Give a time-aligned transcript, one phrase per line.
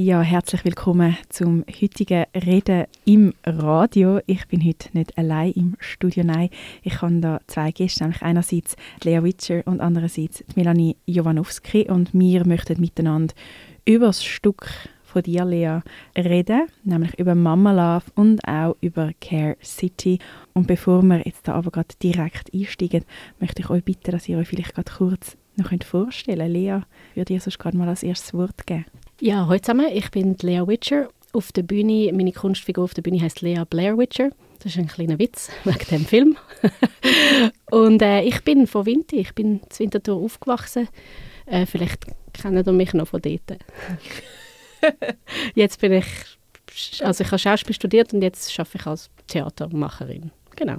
[0.00, 4.20] Ja, herzlich willkommen zum heutigen Reden im Radio.
[4.26, 6.50] Ich bin heute nicht allein im Studio, nein.
[6.84, 12.46] Ich habe da zwei Gäste, nämlich einerseits Lea Witscher und andererseits Melanie Jovanowski und wir
[12.46, 13.34] möchten miteinander
[13.84, 14.70] über das Stück
[15.02, 15.80] von dir, Lea,
[16.16, 20.20] reden, nämlich über Mama Love und auch über Care City.
[20.54, 23.04] Und bevor wir jetzt da aber gerade direkt einsteigen,
[23.40, 26.52] möchte ich euch bitten, dass ihr euch vielleicht gerade kurz noch vorstellen könnt.
[26.52, 26.80] Lea,
[27.16, 28.84] würde ich sonst gerade mal als erstes Wort geben.
[29.20, 29.88] Ja, heute zusammen.
[29.92, 31.08] Ich bin Lea Witcher.
[31.32, 34.30] Auf der Bühne, meine Kunstfigur auf der Bühne heißt Lea Blair Witcher.
[34.60, 36.36] Das ist ein kleiner Witz wegen dem Film.
[37.72, 39.16] und äh, ich bin von Winti.
[39.16, 40.88] Ich bin in Winterthur aufgewachsen.
[41.46, 43.58] Äh, vielleicht kennen ihr mich noch von dort.
[45.56, 46.06] jetzt bin ich,
[47.00, 50.30] also ich habe Schauspiel studiert und jetzt arbeite ich als Theatermacherin.
[50.54, 50.76] Genau.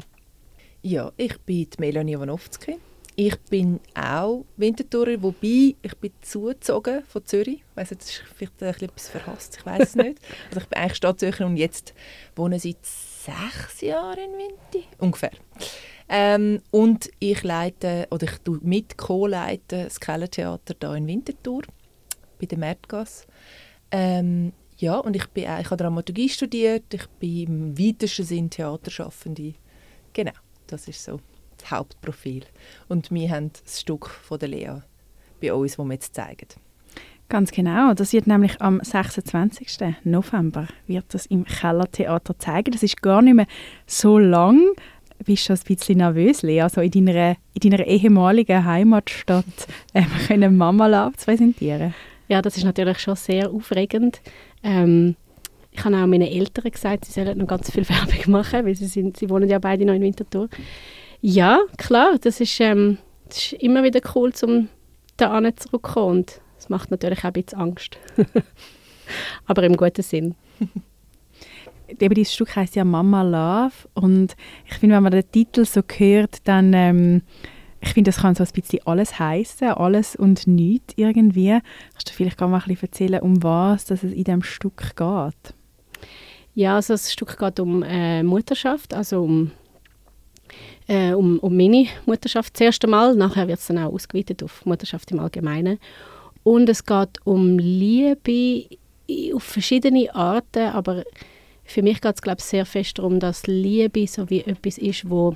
[0.81, 2.77] Ja, ich bin Melanie Iwanowski.
[3.21, 7.65] Ich bin auch Winterthurer, wobei ich bin zugezogen von Zürich.
[7.69, 10.19] Ich weiss, jetzt ist vielleicht ein etwas verhasst, ich weiß es nicht.
[10.47, 11.93] Also ich bin eigentlich Stadtzürcher und jetzt
[12.37, 15.31] wohne seit sechs Jahren in Winti, ungefähr.
[16.07, 21.63] Ähm, und ich leite, oder ich tue mit co-leite das Kellertheater hier in Winterthur,
[22.39, 23.27] bei der Märtgasse.
[23.91, 29.55] Ähm, ja, und ich, bin, ich habe Dramaturgie studiert, ich bin im weitesten Sinn Theaterschaffende.
[30.13, 30.31] Genau,
[30.67, 31.19] das ist so
[31.59, 32.43] das Hauptprofil.
[32.87, 34.81] Und wir haben das Stück von der Lea
[35.41, 36.47] bei uns, das wir jetzt zeigen.
[37.29, 37.93] Ganz genau.
[37.93, 39.95] Das wird nämlich am 26.
[40.03, 42.71] November wird das im Kellertheater zeigen.
[42.71, 43.45] Das ist gar nicht mehr
[43.85, 44.59] so lang.
[45.25, 49.45] Bist du schon ein bisschen nervös, Lea, also in deiner, in deiner ehemaligen Heimatstadt
[49.93, 51.93] äh, können Mama Love zu präsentieren?
[52.29, 54.21] Ja, das ist natürlich schon sehr aufregend.
[54.63, 55.15] Ähm,
[55.71, 58.87] ich habe auch meinen Eltern gesagt, sie sollen noch ganz viel Werbung machen, weil sie,
[58.87, 60.49] sind, sie wohnen ja beide noch in Winterthur.
[61.21, 64.69] Ja, klar, das ist, ähm, das ist immer wieder cool, um
[65.17, 66.19] da zurückzukommen.
[66.19, 67.97] Und das macht natürlich auch ein bisschen Angst.
[69.45, 70.35] Aber im guten Sinn.
[71.99, 74.35] Eben dieses Stück heißt ja Mama Love und
[74.67, 77.23] ich finde, wenn man den Titel so hört, dann ähm,
[77.81, 81.59] ich finde, das kann so ein bisschen alles heißen, alles und nichts irgendwie.
[81.93, 84.95] Kannst du vielleicht gar mal ein bisschen erzählen, um was dass es in diesem Stück
[84.95, 85.55] geht?
[86.53, 89.51] Ja, also das Stück geht um äh, Mutterschaft, also um
[90.89, 93.15] äh, um, um meine Mutterschaft das erste Mal.
[93.15, 95.79] Nachher wird es dann auch ausgeweitet auf Mutterschaft im Allgemeinen.
[96.43, 98.65] Und es geht um Liebe
[99.33, 101.03] auf verschiedene Arten, aber
[101.63, 105.35] für mich geht es glaube sehr fest darum, dass Liebe so wie etwas ist, wo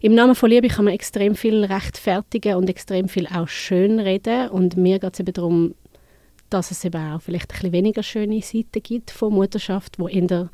[0.00, 4.50] im Namen von Liebe kann man extrem viel rechtfertigen und extrem viel auch schön reden
[4.50, 5.74] und mir geht es eben darum,
[6.50, 10.28] dass es eben auch vielleicht ein bisschen weniger schöne Seiten gibt von Mutterschaft, wo in
[10.28, 10.50] der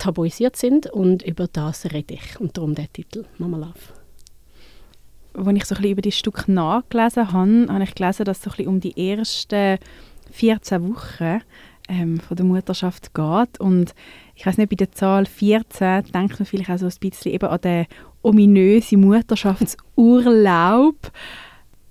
[0.00, 2.40] tabuisiert sind und über das rede ich.
[2.40, 3.74] Und darum der Titel «Mama Love».
[5.32, 8.50] Als ich so ein über das Stück nachgelesen habe, habe ich gelesen, dass es so
[8.58, 9.78] ein um die ersten
[10.32, 11.40] 14 Wochen
[11.88, 13.60] ähm, von der Mutterschaft geht.
[13.60, 13.94] Und
[14.34, 17.48] ich weiß nicht, bei der Zahl 14 denkt man vielleicht auch so ein bisschen eben
[17.48, 17.86] an den
[18.22, 21.12] ominösen Mutterschaftsurlaub.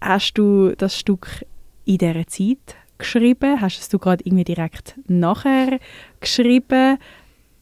[0.01, 1.45] Hast du das Stück
[1.85, 3.61] in dieser Zeit geschrieben?
[3.61, 5.79] Hast du es gerade irgendwie direkt nachher
[6.19, 6.97] geschrieben?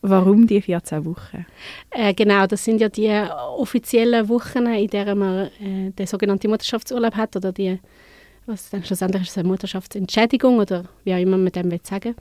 [0.01, 1.45] Warum die 14 Wochen?
[1.89, 3.09] Äh, genau, das sind ja die
[3.57, 7.79] offiziellen Wochen, in denen man äh, den sogenannten Mutterschaftsurlaub hat oder die,
[8.45, 12.15] was dann schlussendlich ist eine Mutterschaftsentschädigung oder wie auch immer man dem will sagen.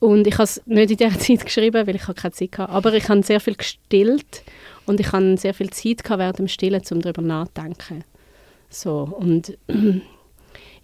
[0.00, 2.72] Und ich habe es nicht in dieser Zeit geschrieben, weil ich keine Zeit hatte.
[2.72, 4.42] Aber ich habe sehr viel gestillt
[4.86, 8.04] und ich hatte sehr viel Zeit gehabt während dem Stillen, um darüber nachzudenken.
[8.68, 9.56] So, und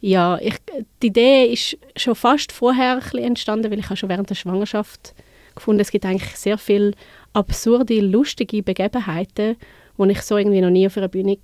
[0.01, 0.55] ja, ich,
[1.03, 5.15] die Idee ist schon fast vorher entstanden, weil ich schon während der Schwangerschaft
[5.59, 6.93] gefunden, es gibt eigentlich sehr viele
[7.33, 9.57] absurde, lustige Begebenheiten,
[9.99, 11.39] die ich so irgendwie noch nie auf einer Bühne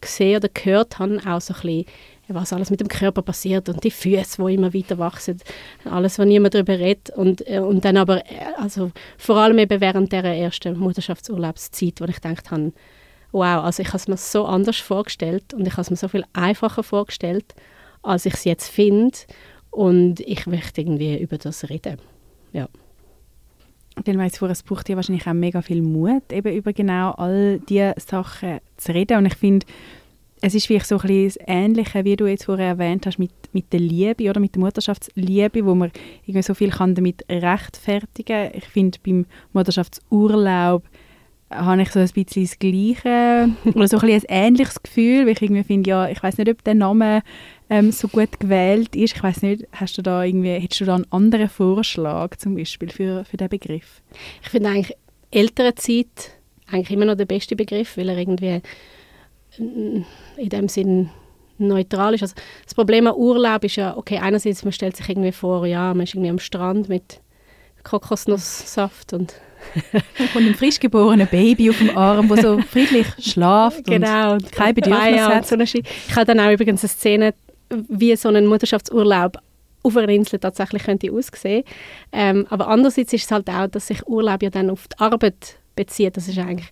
[0.00, 1.84] gesehen oder gehört habe, auch so ein bisschen,
[2.28, 5.40] was alles mit dem Körper passiert und die Füße, die immer weiter wachsen,
[5.84, 7.10] alles, was niemand darüber redet.
[7.10, 12.04] Und, äh, und dann aber, äh, also vor allem eben während der ersten Mutterschaftsurlaubszeit, wo
[12.04, 12.72] ich gedacht habe,
[13.32, 16.08] wow, also ich habe es mir so anders vorgestellt und ich habe es mir so
[16.08, 17.54] viel einfacher vorgestellt,
[18.02, 19.16] als ich es jetzt finde.
[19.70, 21.98] Und ich möchte irgendwie über das reden,
[22.52, 22.68] ja
[23.98, 27.94] stellenweise vor, es braucht ja wahrscheinlich auch mega viel Mut, eben über genau all diese
[27.98, 29.18] Sachen zu reden.
[29.18, 29.66] Und ich finde,
[30.42, 33.32] es ist vielleicht so ein bisschen das Ähnliche, wie du jetzt vorher erwähnt hast, mit,
[33.52, 35.90] mit der Liebe oder mit der Mutterschaftsliebe, wo man
[36.24, 38.52] irgendwie so viel kann damit rechtfertigen kann.
[38.54, 40.82] Ich finde, beim Mutterschaftsurlaub
[41.50, 45.32] habe ich so ein bisschen das Gleiche oder so ein, bisschen ein ähnliches Gefühl, weil
[45.32, 47.22] ich irgendwie finde, ja, ich weiß nicht, ob der Name
[47.70, 49.16] ähm, so gut gewählt ist.
[49.16, 52.90] Ich weiß nicht, hast du da irgendwie, hättest du da einen anderen Vorschlag zum Beispiel
[52.90, 54.02] für, für diesen Begriff?
[54.42, 54.96] Ich finde eigentlich
[55.30, 56.32] ältere Zeit
[56.70, 58.60] eigentlich immer noch der beste Begriff, weil er irgendwie
[59.58, 60.04] in
[60.36, 61.10] dem Sinn
[61.58, 62.22] neutral ist.
[62.22, 62.34] Also
[62.64, 66.04] das Problem an Urlaub ist ja, okay, einerseits, man stellt sich irgendwie vor, ja, man
[66.04, 67.20] ist irgendwie am Strand mit
[67.84, 69.34] Kokosnusssaft und
[70.34, 74.74] und ein frisch geborenes Baby auf dem Arm, das so friedlich schlaft genau, und kein
[74.74, 75.46] Bedürfnis hat.
[75.46, 75.84] So ich
[76.16, 77.34] habe dann auch übrigens eine Szene,
[77.70, 79.38] wie so ein Mutterschaftsurlaub
[79.82, 81.64] auf einer Insel tatsächlich könnte aussehen.
[82.12, 85.58] Ähm, aber andererseits ist es halt auch, dass sich Urlaub ja dann auf die Arbeit
[85.74, 86.16] bezieht.
[86.16, 86.68] Das ist eigentlich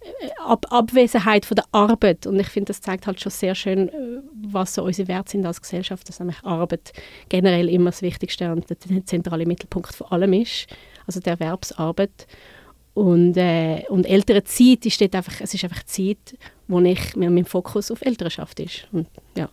[0.00, 2.26] äh, Ab Abwesenheit von der Arbeit.
[2.26, 3.92] Und ich finde, das zeigt halt schon sehr schön, äh,
[4.34, 6.92] was so unsere Werte sind als Gesellschaft, dass nämlich Arbeit
[7.28, 10.66] generell immer das Wichtigste und der zentrale Mittelpunkt von allem ist,
[11.06, 12.26] also der Erwerbsarbeit.
[12.94, 17.90] Und, äh, und ältere Zeit ist einfach, es ist einfach Zeit, wo ich, mein Fokus
[17.90, 18.88] auf Elternschaft ist.
[18.90, 19.06] Und,
[19.36, 19.48] ja.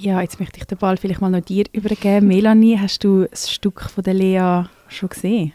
[0.00, 2.28] Ja, jetzt möchte ich den Ball vielleicht mal noch dir übergeben.
[2.28, 5.54] Melanie, hast du das Stück von der Lea schon gesehen?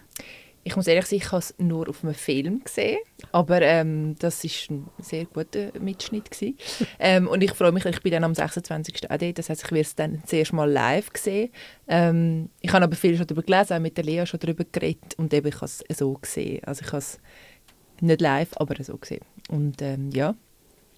[0.65, 2.99] Ich muss ehrlich sagen, ich habe es nur auf einem Film gesehen,
[3.31, 6.29] aber ähm, das war ein sehr guter Mitschnitt
[6.99, 9.09] ähm, und ich freue mich, ich bin dann am 26.
[9.09, 11.49] auch dort, das heißt, ich werde es dann zuerst mal live sehen.
[11.87, 15.15] Ähm, ich habe aber viel schon darüber gelesen, auch mit der Lea schon darüber geredet
[15.15, 16.61] und eben ich habe es so gesehen.
[16.65, 17.17] Also ich habe es
[18.01, 19.23] nicht live, aber so gesehen.
[19.49, 20.35] Und ähm, ja,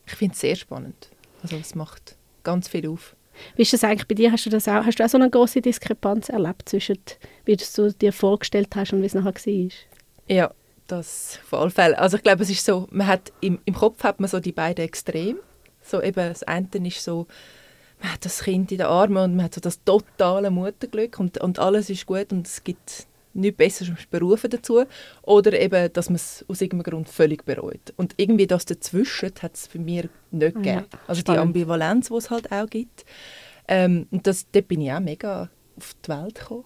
[0.08, 1.12] ich finde es sehr spannend.
[1.44, 3.16] Also es macht ganz viel auf.
[3.56, 4.32] Wie ist das eigentlich bei dir?
[4.32, 7.00] Hast du, das auch, hast du auch so eine große Diskrepanz erlebt zwischen,
[7.46, 9.70] wie du dir vorgestellt hast und wie es nachher war?
[10.28, 10.52] Ja,
[10.88, 11.98] das auf alle Fälle.
[11.98, 14.52] Also ich glaube, es ist so, man hat im, im Kopf hat man so die
[14.52, 15.40] beiden Extreme.
[15.82, 17.28] So eben, das eine ist so,
[18.02, 21.38] man hat das Kind in den Armen und man hat so das totale Mutterglück und,
[21.40, 24.86] und alles ist gut und es gibt nichts Besseres berufen dazu.
[25.22, 27.94] Oder eben, dass man es aus irgendeinem Grund völlig bereut.
[27.98, 30.86] Und irgendwie das dazwischen hat es für mich nicht gegeben.
[30.92, 33.06] Ja, also die Ambivalenz, die es halt auch gibt.
[33.68, 36.66] Ähm, und das, dort bin ich auch mega auf die Welt gekommen.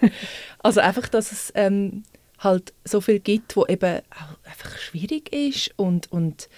[0.58, 2.02] also einfach, dass es ähm,
[2.38, 6.48] halt so viel gibt, wo eben auch einfach schwierig ist und, und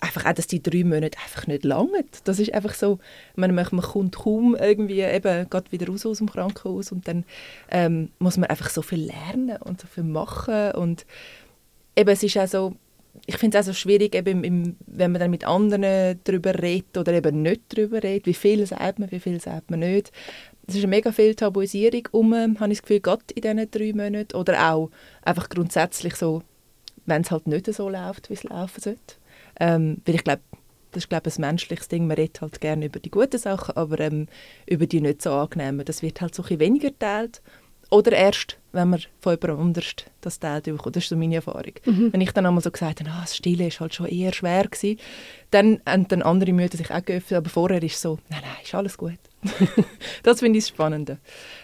[0.00, 2.04] einfach auch, dass die drei Monate einfach nicht langen.
[2.24, 2.98] Das ist einfach so,
[3.36, 7.24] man, man kommt kaum irgendwie eben gerade wieder raus aus dem Krankenhaus und dann
[7.70, 11.04] ähm, muss man einfach so viel lernen und so viel machen und
[11.96, 12.76] eben es ist auch so,
[13.26, 16.96] ich finde es auch so schwierig, eben im, wenn man dann mit anderen darüber redet
[16.96, 20.12] oder eben nicht darüber redet, wie viel sagt man, wie viel sagt man nicht.
[20.66, 23.92] Es ist eine mega viel Tabuisierung um, habe ich das Gefühl, gerade in diesen drei
[23.92, 24.90] Monaten oder auch
[25.22, 26.42] einfach grundsätzlich so,
[27.06, 29.17] wenn es halt nicht so läuft, wie es laufen sollte.
[29.60, 30.42] Ähm, weil ich glaube,
[30.92, 32.06] das ist glaube ein menschliches Ding.
[32.06, 34.26] Man redet halt gerne über die guten Sachen, aber ähm,
[34.66, 35.84] über die nicht so angenehmen.
[35.84, 37.42] Das wird halt so ein weniger geteilt.
[37.90, 40.96] Oder erst, wenn man von jemand anders das teilt bekommt.
[40.96, 41.72] Das ist so meine Erfahrung.
[41.86, 42.12] Mhm.
[42.12, 44.64] Wenn ich dann einmal so gesagt habe, ah, das Stille ist halt schon eher schwer
[44.64, 44.98] gewesen,
[45.50, 48.56] dann haben dann andere Mütter sich auch geöffnet, aber vorher ist es so, nein, nein,
[48.62, 49.18] ist alles gut.
[50.22, 51.18] das finde ich das Spannende.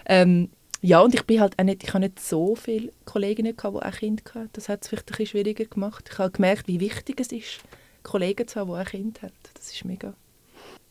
[0.06, 0.48] Ähm,
[0.80, 3.86] ja, und ich bin halt auch nicht, ich habe nicht so viele Kolleginnen gehabt, die
[3.86, 4.50] auch Kinder hatten.
[4.54, 6.08] Das hat es vielleicht ein bisschen schwieriger gemacht.
[6.10, 7.60] Ich habe gemerkt, wie wichtig es ist,
[8.04, 9.32] Kollegen zu haben, die ein Kind haben.
[9.54, 10.14] Das ist mega.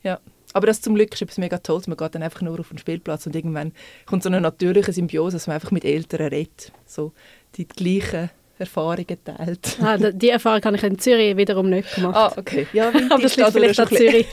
[0.04, 0.20] Ja.
[0.52, 1.88] Aber das zum Glück ist etwas mega Tolles.
[1.88, 3.72] Man geht dann einfach nur auf den Spielplatz und irgendwann
[4.06, 6.72] kommt so eine natürliche Symbiose, dass man einfach mit Eltern redet.
[6.86, 7.14] So
[7.56, 8.30] die gleichen
[8.60, 9.78] Erfahrungen teilt.
[9.82, 12.16] Ah, die Erfahrung habe ich in Zürich wiederum nicht gemacht.
[12.16, 12.68] Ah, okay.
[12.74, 14.28] Ja, Aber das liegt vielleicht an Zürich.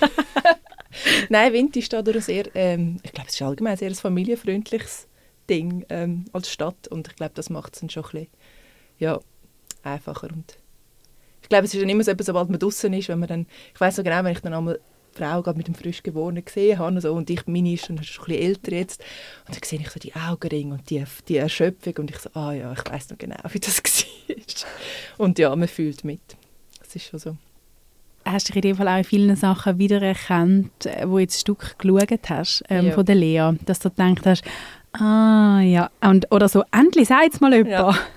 [1.29, 5.07] Nein, Winti ist dadurch sehr, ähm, ich glaube, es ist allgemein sehr ein familienfreundliches
[5.49, 8.29] Ding ähm, als Stadt und ich glaube, das macht es dann schon ein bisschen
[8.99, 9.21] ja,
[9.83, 10.59] einfacher und
[11.51, 13.97] glaube, es ist dann immer so, sobald man draußen ist, wenn man dann, ich weiß
[13.97, 14.81] so genau, wenn ich dann einmal
[15.13, 17.97] Frau gerade mit dem frisch Geborenen gesehen habe und, so, und ich, meine ist schon,
[17.97, 19.03] ein bisschen älter jetzt
[19.47, 22.53] und dann sehe ich so die Augenringe und die, die Erschöpfung und ich so, ah
[22.53, 23.83] ja, ich weiß noch genau, wie das
[24.29, 24.69] war.
[25.19, 26.21] und ja, man fühlt mit.
[26.79, 27.37] Das ist schon so.
[28.25, 31.39] Hast du dich in dem Fall auch in vielen Sachen wiedererkannt, äh, wo du jetzt
[31.39, 32.93] ein Stück geschaut hast, ähm, ja.
[32.93, 34.45] von der Lea, dass du gedacht hast,
[34.93, 37.71] ah ja, und, oder so, endlich sagt es mal jemand.
[37.71, 37.95] Ja.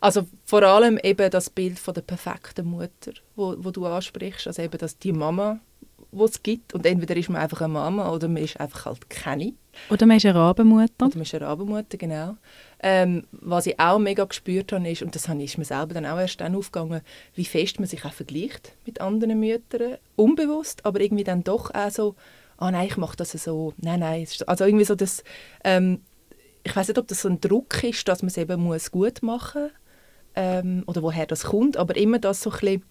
[0.00, 4.62] Also vor allem eben das Bild von der perfekten Mutter, wo, wo du ansprichst, also
[4.62, 5.60] eben dass die Mama,
[6.24, 9.52] es gibt, und entweder ist man einfach eine Mama oder man ist einfach halt keine.
[9.90, 11.06] Oder man ist eine Rabenmutter.
[11.06, 12.36] Oder man ist eine Rabenmutter, genau.
[12.80, 16.18] Ähm, was ich auch mega gespürt habe, ist, und das ist mir selber dann auch
[16.18, 17.02] erst dann aufgegangen,
[17.34, 21.90] wie fest man sich auch vergleicht mit anderen Müttern, unbewusst, aber irgendwie dann doch auch
[21.90, 22.14] so,
[22.56, 25.22] ah oh nein, ich mache das so, nein, nein, also irgendwie so das,
[25.64, 26.00] ähm,
[26.64, 29.22] ich weiß nicht, ob das so ein Druck ist, dass man es eben muss gut
[29.22, 29.72] machen muss,
[30.34, 32.82] ähm, oder woher das kommt, aber immer das so ein bisschen,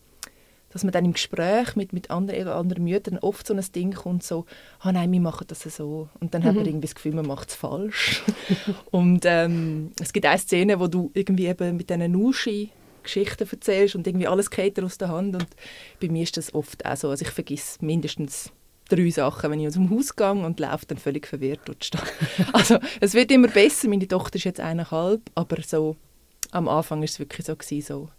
[0.69, 4.23] dass man dann im Gespräch mit, mit anderen, anderen Müttern oft so ein Ding kommt,
[4.23, 4.45] so,
[4.79, 6.09] ah oh nein, wir machen das so.
[6.19, 6.45] Und dann mhm.
[6.45, 6.69] hat man mhm.
[6.69, 8.23] irgendwie das Gefühl, man macht es falsch.
[8.91, 12.71] und ähm, es gibt eine Szene, wo du irgendwie eben mit diesen Nuschi
[13.03, 15.35] Geschichten erzählst und irgendwie alles geht aus der Hand.
[15.35, 15.47] Und
[16.01, 17.09] bei mir ist das oft auch so.
[17.09, 18.51] Also ich vergesse mindestens
[18.89, 21.89] drei Sachen, wenn ich aus dem Haus gehe und laufe dann völlig verwirrt dort
[22.53, 23.89] Also es wird immer besser.
[23.89, 25.95] Meine Tochter ist jetzt eineinhalb, aber so
[26.51, 28.09] am Anfang war es wirklich so, gewesen, so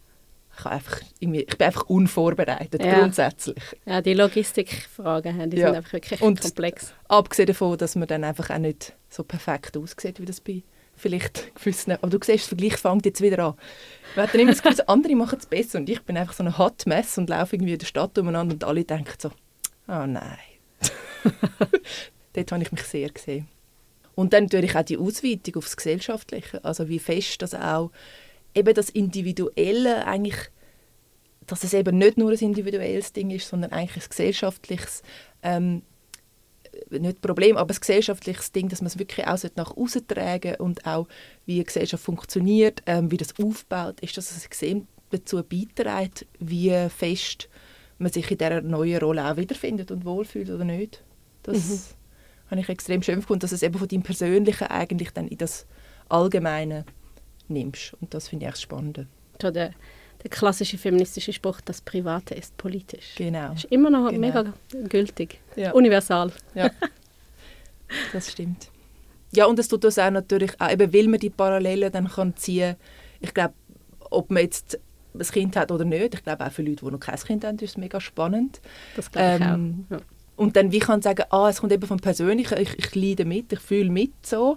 [0.59, 2.99] ich, einfach ich bin einfach unvorbereitet, Ja.
[2.99, 3.63] grundsätzlich.
[3.87, 5.69] Ja, die Logistikfragen, die Ja.
[5.69, 6.93] sind einfach wirklich Und- komplex.
[7.07, 10.63] Abgesehen davon, dass man dann einfach auch nicht so perfekt aussieht, wie das bei
[10.97, 11.93] vielleicht gewissen...
[11.93, 13.55] Aber du siehst, der Vergleich fängt jetzt wieder an.
[14.17, 16.43] Man hat dann immer das Gefühl, andere machen es besser und ich bin einfach so
[16.43, 19.29] eine Hot Mess und laufe irgendwie in der Stadt umeinander und alle denken so,
[19.87, 20.39] oh nein.
[22.33, 23.47] Dort habe ich mich sehr gesehen.
[24.19, 27.93] Und dann natürlich auch die Ausweitung aufs Gesellschaftliche, also wie fest das auch
[28.53, 30.35] eben das Individuelle eigentlich,
[31.47, 35.03] dass es eben nicht nur ein individuelles Ding ist, sondern eigentlich ein gesellschaftliches
[35.45, 35.83] ähm,
[36.91, 40.85] nicht Problem, aber ein gesellschaftliches Ding, dass man es wirklich auch nach außen tragen und
[40.85, 41.07] auch
[41.47, 46.89] wie eine Gesellschaft funktioniert, ähm, wie das aufbaut, ist, dass es extrem dazu beiträgt, wie
[46.89, 47.49] fest
[47.99, 51.05] man sich in dieser neuen Rolle auch wiederfindet und wohlfühlt oder nicht.
[51.45, 51.95] Das
[52.51, 55.67] habe ich extrem schön gefunden, dass es eben von deinem Persönlichen eigentlich dann in das
[56.09, 56.85] Allgemeine
[57.49, 57.95] nimmst.
[58.01, 59.07] Und das finde ich echt spannend.
[59.41, 59.73] So der,
[60.23, 63.15] der klassische feministische Spruch, das Private ist politisch.
[63.17, 63.53] Genau.
[63.53, 64.21] Ist immer noch Genau.
[64.21, 64.53] mega
[64.89, 65.41] gültig.
[65.57, 65.73] Ja.
[65.73, 66.33] Universal.
[66.55, 66.71] Ja,
[68.13, 68.71] das stimmt.
[69.33, 72.35] Ja, und es tut uns auch natürlich, auch eben, weil man die Parallelen dann kann
[72.37, 72.77] ziehen
[73.21, 73.53] ich glaube,
[74.11, 74.79] ob man jetzt
[75.13, 77.57] ein Kind hat oder nicht, ich glaube auch für Leute, die noch kein Kind haben,
[77.59, 78.61] ist es mega spannend.
[78.95, 79.95] Das glaube ich Ähm, auch.
[79.95, 80.01] Ja.
[80.39, 83.53] Und dann wie kann sagen, ah, es kommt eben vom Persönlichen, ich, ich leide mit,
[83.53, 84.57] ich fühle mit so,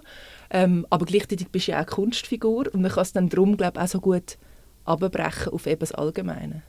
[0.50, 3.78] ähm, aber gleichzeitig bist du ja auch Kunstfigur und man kann es dann darum, glaube
[3.78, 4.38] ich, auch so gut
[4.84, 6.62] abbrechen auf eben das Allgemeine.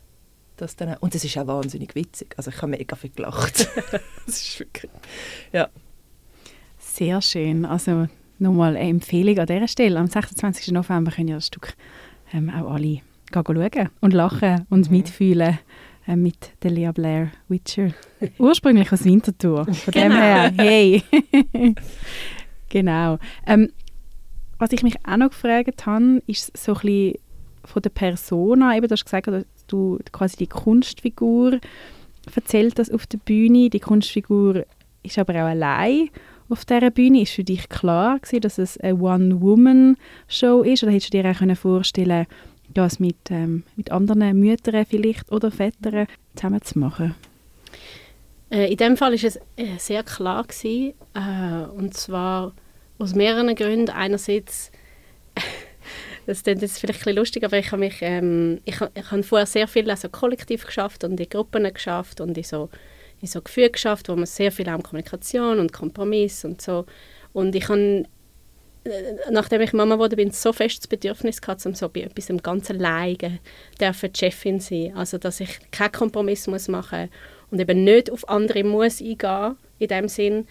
[0.58, 3.70] Das dann, auch- und es ist auch wahnsinnig witzig, also ich habe mega viel gelacht.
[4.26, 4.92] das ist wirklich,
[5.52, 5.70] ja.
[6.80, 7.66] Sehr schön.
[7.66, 8.08] Also
[8.40, 10.00] nochmal eine Empfehlung an dieser Stelle.
[10.00, 10.72] Am 26.
[10.72, 11.76] November können ja das Stück
[12.34, 13.02] ähm, auch alle
[13.32, 15.60] schauen und lachen und mitfühlen
[16.08, 17.90] äh, mit der Lea Blair Witcher.
[18.38, 19.66] Ursprünglich aus Winterthur.
[19.66, 20.16] Von dem Genau.
[20.16, 21.04] her, hey.
[22.70, 23.18] genau.
[23.46, 23.70] Ähm,
[24.60, 27.14] was ich mich auch noch gefragt habe, ist so ein bisschen
[27.66, 28.76] von der Persona.
[28.76, 31.60] Eben, du hast gesagt, dass du quasi die Kunstfigur
[32.36, 33.70] erzählt das auf der Bühne.
[33.70, 34.66] Die Kunstfigur
[35.04, 36.10] ist aber auch allein
[36.50, 37.22] auf dieser Bühne.
[37.22, 40.84] Ist für dich klar gewesen, dass es eine One-Woman-Show ist?
[40.84, 42.26] Oder hättest du dir auch können vorstellen
[42.74, 47.16] das mit, ähm, mit anderen Müttern vielleicht oder Vätern zusammen zu machen?
[48.50, 50.44] Äh, in dem Fall war es äh, sehr klar.
[50.44, 52.54] Gewesen, äh, und zwar
[53.00, 53.90] aus mehreren Gründen.
[53.90, 54.72] Einerseits,
[56.26, 59.48] das klingt jetzt vielleicht ein lustig, aber ich habe mich, ähm, ich, ich habe vorher
[59.48, 62.70] sehr viel also kollektiv geschafft und in Gruppen geschafft und in so,
[63.22, 66.86] in so Gefügen geschafft, wo man sehr viel auch um Kommunikation und Kompromiss und so.
[67.34, 68.06] Und ich habe
[69.32, 72.42] nachdem ich Mama wurde, bin so fest das Bedürfnis gehabt, um so bei etwas im
[72.42, 74.94] ganzen dürfen die Chefin sein.
[74.96, 77.10] Also, dass ich keinen Kompromiss muss machen
[77.52, 80.48] und eben nicht auf andere muss eingehen, in dem Sinn,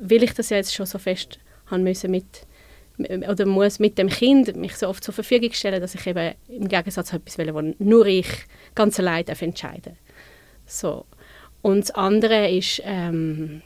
[0.00, 2.46] weil ich das ja jetzt schon so fest haben müssen mit
[3.28, 6.68] oder muss mit dem Kind mich so oft zur Verfügung stellen, dass ich eben im
[6.68, 8.28] Gegensatz zu etwas will, wo nur ich
[8.76, 9.96] ganz allein darf entscheiden
[10.64, 11.04] so
[11.60, 13.62] und das andere ist ähm,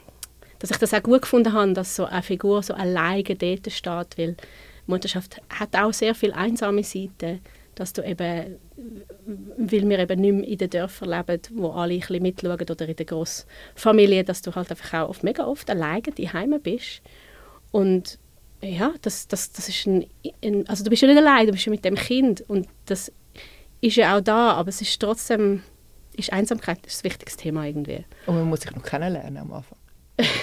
[0.59, 4.17] dass ich das auch gut gefunden habe, dass so eine Figur so alleine dort steht,
[4.17, 4.35] weil
[4.87, 7.39] Mutterschaft hat auch sehr viele einsame Seiten,
[7.75, 8.57] dass du eben,
[9.57, 12.89] weil wir eben nicht mehr in den Dörfern leben, wo alle ein bisschen mitschauen oder
[12.89, 17.01] in der Grossfamilie, dass du halt einfach auch oft, mega oft alleine daheim bist
[17.71, 18.19] und
[18.61, 20.05] ja, das, das, das ist ein,
[20.43, 23.11] ein, also du bist ja nicht allein, du bist ja mit dem Kind und das
[23.79, 25.63] ist ja auch da, aber es ist trotzdem,
[26.17, 28.03] ist Einsamkeit ist das wichtigste Thema irgendwie.
[28.25, 29.78] Und man muss sich noch kennenlernen am Anfang.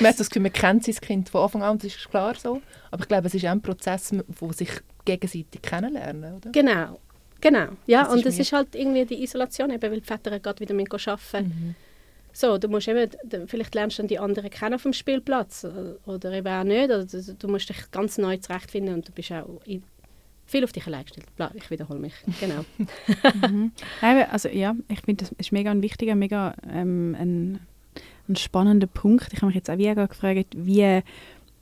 [0.00, 2.61] Man hat das Gefühl, man kennt sein Kind von Anfang an, das ist klar so.
[2.90, 4.71] Aber ich glaube, es ist auch ein Prozess, wo sich
[5.04, 6.50] gegenseitig kennenlernen, oder?
[6.50, 6.99] Genau,
[7.40, 7.68] genau.
[7.87, 10.75] Ja, Das und es ist halt irgendwie die Isolation, eben, weil die Väter gerade wieder
[10.75, 11.75] mit arbeiten Mhm.
[12.33, 13.11] So, du musst eben,
[13.47, 16.90] vielleicht lernst du dann die anderen kennen auf dem Spielplatz äh, oder eben auch nicht.
[16.90, 19.83] Oder du, musst dich ganz neu zurechtfinden und du bist auch in,
[20.45, 21.35] viel auf dich allein gestellt.
[21.37, 22.64] Bla, Ich wiederhole mich, genau.
[23.49, 23.73] Mhm.
[24.30, 27.61] Also ja, ich finde, das ist mega ein wichtiger, mega ähm, ein,
[28.28, 29.33] ein spannender Punkt.
[29.33, 31.00] Ich habe mich jetzt auch wieder gefragt, wie,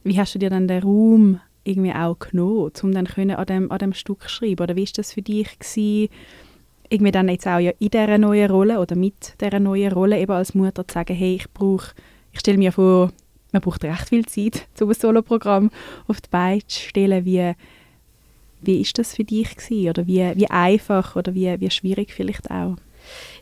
[0.05, 3.73] wie hast du dir dann den Raum irgendwie auch genommen, um dann können an dem,
[3.73, 4.63] an dem Stück schreiben?
[4.63, 6.11] Oder wie ist das für dich gewesen,
[6.91, 10.33] irgendwie dann jetzt auch ja in dieser neuen Rolle oder mit dieser neuen Rolle eben
[10.33, 11.93] als Mutter zu sagen, hey, ich brauche,
[12.33, 13.11] ich stelle mir vor,
[13.53, 15.71] man braucht recht viel Zeit, um ein Soloprogramm
[16.07, 17.25] auf die Beine zu stellen.
[17.25, 17.53] Wie,
[18.61, 19.89] wie ist das für dich gewesen?
[19.91, 22.77] Oder wie, wie einfach oder wie, wie schwierig vielleicht auch?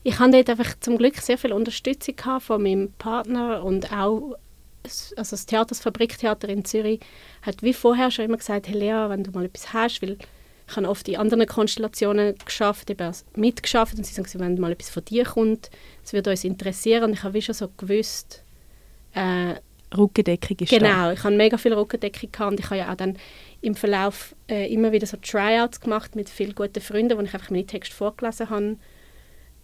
[0.05, 4.35] Ich hatte dort einfach zum Glück sehr viel Unterstützung gehabt von meinem Partner und auch
[4.83, 7.01] das- also das Theater, das Fabriktheater in Zürich,
[7.43, 10.17] hat wie vorher schon immer gesagt, hey Lea, wenn du mal etwas hast, weil
[10.69, 14.91] ich habe oft in anderen Konstellationen geschafft, eben mitgeschafft und sie sagen, wenn mal etwas
[14.91, 15.71] von dir kommt,
[16.05, 18.43] es würde uns interessieren und ich habe wie schon so gewusst,
[19.15, 19.55] äh,
[19.97, 21.13] Rückendeckung ist Genau, da.
[21.13, 23.19] ich habe mega viel Rückendeckung gehabt und ich habe ja auch dann
[23.61, 27.51] im Verlauf äh, immer wieder so Tryouts gemacht mit vielen guten Freunden, wo ich einfach
[27.51, 28.77] meine Texte vorgelesen habe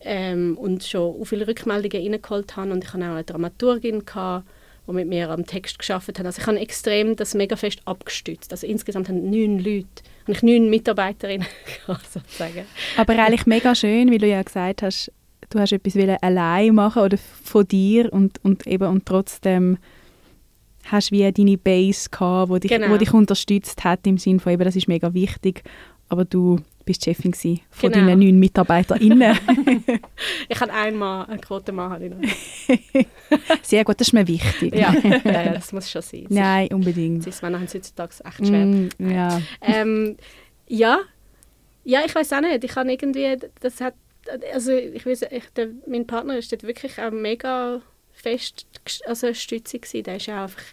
[0.00, 4.47] ähm, und schon viele Rückmeldungen reingeholt habe und ich hatte auch eine Dramaturgin gehabt,
[4.87, 6.25] die mit mir am Text geschafft hat.
[6.25, 8.52] Also ich habe extrem das mega fest abgestützt.
[8.52, 9.87] Also insgesamt haben neun Leute,
[10.23, 11.47] habe ich neun Mitarbeiterinnen
[11.87, 12.64] sozusagen.
[12.97, 15.12] Aber eigentlich mega schön, wie du ja gesagt hast,
[15.50, 19.78] du hast etwas allein machen oder von dir und, und eben und trotzdem
[20.85, 22.90] hast wie deine Base gehabt, wo dich, genau.
[22.90, 25.62] wo dich unterstützt hat im Sinne von eben, das ist mega wichtig,
[26.09, 28.07] aber du bist Chefin von genau.
[28.07, 29.38] deinen neuen MitarbeiterInnen.
[30.49, 32.00] ich habe einmal einen Quotenmann.
[33.62, 34.75] Sehr gut, das ist mir wichtig.
[34.75, 36.25] ja, ja, das muss schon sein.
[36.30, 37.26] Nein, unbedingt.
[37.26, 38.64] Das Männer haben heutzutage echt schwer.
[38.64, 39.42] Mm, ja.
[39.61, 40.16] Ähm,
[40.66, 41.00] ja.
[41.85, 42.64] ja, ich weiß auch nicht.
[42.64, 43.92] Ich habe irgendwie, das hat,
[44.54, 48.66] also ich weiß, ich, der, mein Partner ist dort wirklich auch mega fest
[49.04, 50.04] also stützig gewesen.
[50.04, 50.64] Der ist auch einfach,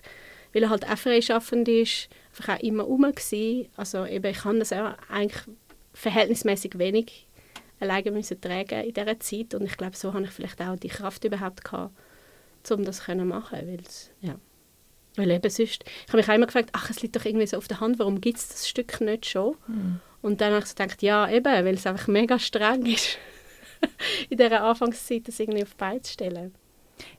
[0.54, 3.68] weil er halt auch freischaffend ist, einfach auch immer rum gewesen.
[3.76, 5.44] Also eben, ich kann das auch eigentlich
[5.96, 7.28] verhältnismäßig wenig
[7.80, 10.88] alleine müssen tragen in dieser Zeit und ich glaube, so habe ich vielleicht auch die
[10.88, 11.94] Kraft überhaupt gehabt,
[12.72, 13.80] um das zu machen, weil
[14.22, 14.36] ja.
[15.18, 17.58] Weil eben sonst, ich habe mich auch immer gefragt, ach, es liegt doch irgendwie so
[17.58, 19.56] auf der Hand, warum gibt es das Stück nicht schon?
[19.68, 20.00] Mhm.
[20.22, 23.18] Und dann habe ich so gedacht, ja, eben, weil es einfach mega streng ist,
[24.30, 26.54] in dieser Anfangszeit das irgendwie auf die zu stellen.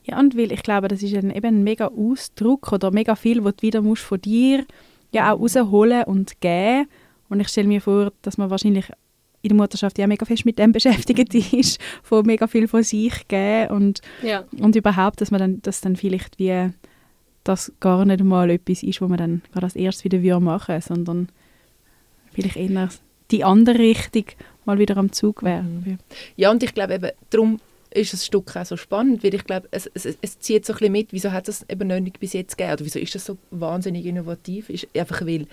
[0.03, 3.43] Ja, und weil ich glaube, das ist ein, eben ein mega Ausdruck oder mega viel,
[3.43, 4.65] was du wieder musst von dir
[5.11, 6.87] ja auch rausholen und geben
[7.29, 8.89] und ich stelle mir vor, dass man wahrscheinlich
[9.41, 13.27] in der Mutterschaft ja mega fest mit dem beschäftigt ist, von mega viel von sich
[13.27, 14.43] geben und, ja.
[14.59, 16.71] und überhaupt, dass man dann, dass dann vielleicht wie
[17.43, 20.85] das gar nicht mal etwas ist, wo man dann gerade als erstes wieder machen würde,
[20.85, 21.29] sondern
[22.33, 22.89] vielleicht eher
[23.31, 24.25] die andere Richtung
[24.65, 25.63] mal wieder am Zug wäre.
[25.63, 25.97] Mhm.
[26.35, 29.67] Ja, und ich glaube eben, darum ist das Stück auch so spannend, weil ich glaube,
[29.71, 32.33] es, es, es zieht so ein bisschen mit, wieso hat das eben noch nicht bis
[32.33, 35.47] jetzt gegeben, oder wieso ist das so wahnsinnig innovativ, ist einfach, weil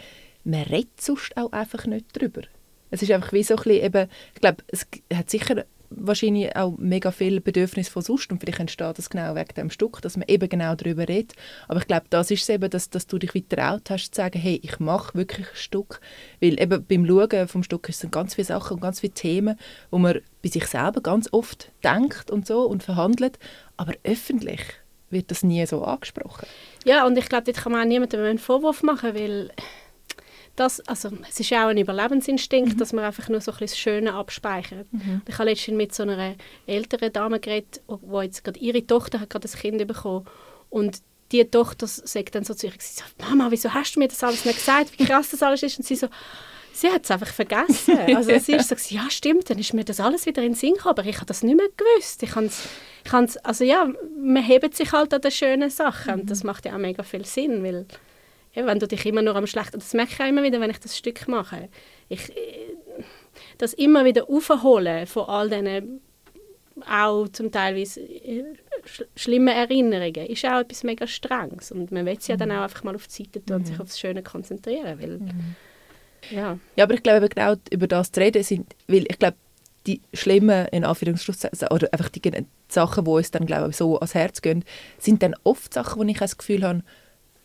[0.45, 2.43] man redet sonst auch einfach nicht drüber.
[2.91, 5.65] Es ist einfach wie so ein bisschen eben, ich glaube, es hat sicher
[5.97, 10.01] wahrscheinlich auch mega viel Bedürfnis von sonst und vielleicht entsteht das genau wegen dem Stück,
[10.03, 11.35] dass man eben genau darüber redet.
[11.69, 14.21] Aber ich glaube, das ist es eben, dass, dass du dich wieder traut hast, zu
[14.21, 16.01] sagen, hey, ich mache wirklich ein Stück.
[16.41, 19.59] Weil eben beim Schauen vom Stück sind ganz viele Sachen und ganz viele Themen,
[19.90, 23.38] wo man bei sich selber ganz oft denkt und so und verhandelt,
[23.77, 24.62] aber öffentlich
[25.11, 26.47] wird das nie so angesprochen.
[26.85, 29.51] Ja, und ich glaube, dort kann man auch niemandem einen Vorwurf machen, weil
[30.57, 32.79] das, also, es ist auch ein Überlebensinstinkt, mhm.
[32.79, 34.93] dass man einfach nur so ein bisschen das Schöne abspeichert.
[34.93, 35.23] Mhm.
[35.27, 36.35] Ich habe letztens mit so einer
[36.67, 40.27] älteren Dame geredet, wo jetzt gerade ihre Tochter hat gerade ein Kind bekommen
[40.71, 44.09] und die Tochter sagt dann so zu ihr, sie so, Mama, wieso hast du mir
[44.09, 45.79] das alles nicht gesagt, wie krass das alles ist?
[45.79, 46.07] Und sie so,
[46.73, 47.99] sie hat es einfach vergessen.
[48.14, 50.75] Also sie ist so, ja stimmt, dann ist mir das alles wieder in den Sinn
[50.75, 52.23] gekommen, aber ich habe das nicht mehr gewusst.
[52.23, 53.12] Ich ich
[53.45, 56.21] also ja, man hebt sich halt an den schönen Sachen mhm.
[56.21, 57.87] und das macht ja auch mega viel Sinn, weil
[58.55, 60.71] ja, wenn du dich immer nur am Schlechten, das merke ich auch immer wieder, wenn
[60.71, 61.69] ich das Stück mache.
[62.09, 62.75] Ich, äh,
[63.59, 66.01] das immer wieder aufholen von all diesen
[66.88, 67.87] auch zum Teil äh,
[68.85, 72.57] sch schlimmen Erinnerungen ist auch etwas mega Strenges und man will es ja dann mhm.
[72.57, 73.83] auch einfach mal auf die Seite tun und sich mhm.
[73.83, 75.55] auf das Schöne konzentrieren, weil mhm.
[76.31, 76.59] ja.
[76.77, 79.37] ja, aber ich glaube genau über das zu reden sind, weil ich glaube
[79.87, 84.14] die schlimmen, in Anführungszeichen, oder einfach die Sachen, die uns dann glaube ich, so ans
[84.14, 84.64] Herz gehen,
[84.99, 86.83] sind dann oft Sachen, wo ich das Gefühl habe,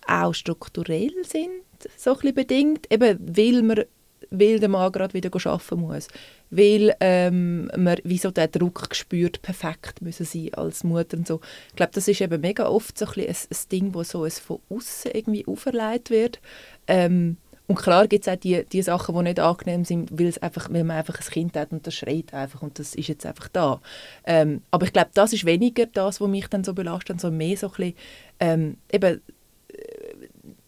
[0.10, 1.50] auch strukturell sind,
[1.98, 3.86] so ein bedingt, eben weil man
[4.32, 6.08] weil der Mann gerade wieder arbeiten muss,
[6.50, 11.42] weil ähm, man wie so den Druck spürt, perfekt müssen sein als Mutter und so.
[11.70, 14.40] Ich glaube, das ist eben mega oft so ein, ein, ein Ding, wo so es
[14.40, 16.40] von außen irgendwie auferlegt wird.
[16.88, 20.40] Ähm, und klar gibt es auch die, die Sachen, die nicht angenehm sind, weil, es
[20.40, 23.28] einfach, weil man einfach ein Kind hat und das schreit einfach und das ist jetzt
[23.28, 23.80] einfach da.
[24.26, 27.58] Ähm, aber ich glaube, das ist weniger das, was mich dann so belastet, sondern mehr
[27.58, 27.94] so ein bisschen,
[28.40, 29.22] ähm, eben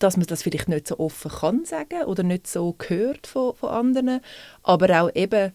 [0.04, 3.70] dass man das vielleicht nicht so offen kann sagen oder nicht so hört von, von
[3.70, 4.22] anderen,
[4.64, 5.52] aber auch eben,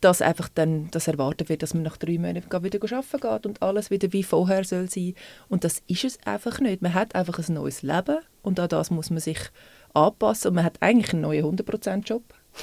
[0.00, 3.62] dass einfach dann das erwartet wird, dass man nach drei Monaten wieder arbeiten geht und
[3.62, 5.14] alles wieder wie vorher soll sein.
[5.48, 6.80] Und das ist es einfach nicht.
[6.80, 9.38] Man hat einfach ein neues Leben und an das muss man sich
[9.92, 12.22] anpassen und man hat eigentlich einen neuen 100%-Job.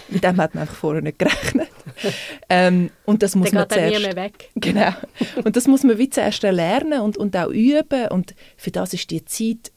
[0.09, 1.69] Mit dem hat man einfach vorher nicht gerechnet.
[2.49, 4.49] ähm, und das muss man zuerst, nie mehr weg.
[4.55, 4.91] Genau.
[5.43, 8.07] Und das muss man wie zuerst lernen und, und auch üben.
[8.09, 9.71] Und für das ist die Zeit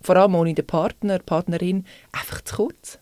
[0.00, 2.98] vor allem ohne den Partner, Partnerin, einfach zu kurz.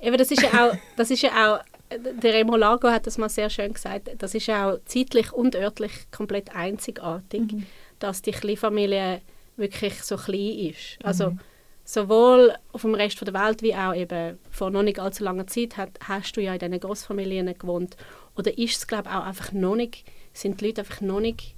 [0.00, 3.28] Eben, das ist ja auch, das ist ja auch der Remo Lago hat das mal
[3.28, 7.66] sehr schön gesagt, das ist ja auch zeitlich und örtlich komplett einzigartig, mhm.
[7.98, 9.20] dass die Kleinfamilie
[9.56, 10.98] wirklich so klein ist.
[11.02, 11.40] Also mhm.
[11.84, 15.76] sowohl auf dem Rest der Welt wie auch eben vor noch nicht allzu langer Zeit
[15.76, 17.96] hat, hast du ja in diesen Großfamilien gewohnt.
[18.36, 21.54] Oder ist es, glaube ich, auch einfach noch nicht, sind die Leute einfach noch nicht,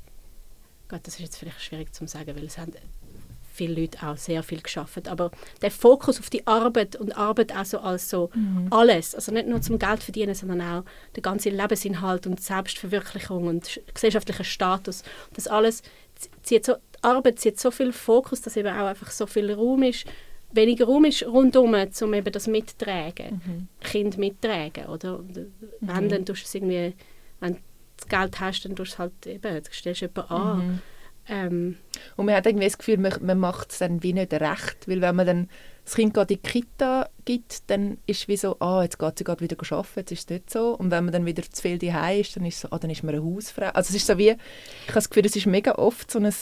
[0.88, 2.72] Gott, das ist jetzt vielleicht schwierig zu sagen, weil es haben
[3.60, 5.06] viele Leute auch sehr viel geschafft.
[5.06, 8.68] Aber der Fokus auf die Arbeit und Arbeit auch so als so mhm.
[8.70, 13.78] alles, also nicht nur zum Geld verdienen, sondern auch der ganze Lebensinhalt und Selbstverwirklichung und
[13.92, 15.02] gesellschaftlicher Status,
[15.34, 15.82] das alles
[16.42, 20.06] zieht so, Arbeit zieht so viel Fokus, dass eben auch einfach so viel Raum ist,
[20.52, 23.68] weniger Raum ist rundherum, um eben das mittragen, mhm.
[23.80, 25.18] Kind mittragen, oder?
[25.18, 25.52] Mhm.
[25.80, 26.94] Wenn, dann tust du es irgendwie,
[27.40, 27.60] wenn du
[27.98, 30.58] das Geld hast, dann tust du es halt eben, stellst du jemanden an.
[30.66, 30.82] Mhm.
[31.28, 31.76] Ähm,
[32.16, 35.00] und man hat irgendwie das Gefühl, man, man macht es dann wie nicht recht, weil
[35.00, 35.48] wenn man dann
[35.84, 39.18] das Kind gerade in die Kita gibt, dann ist es wie so, ah, jetzt geht
[39.18, 40.76] sie gerade wieder arbeiten, jetzt ist es nicht so.
[40.76, 42.90] Und wenn man dann wieder zu viel daheim ist, dann ist es so, ah, dann
[42.90, 43.68] ist man eine Hausfrau.
[43.68, 46.32] Also es ist so wie, ich habe das Gefühl, es ist mega oft so ein,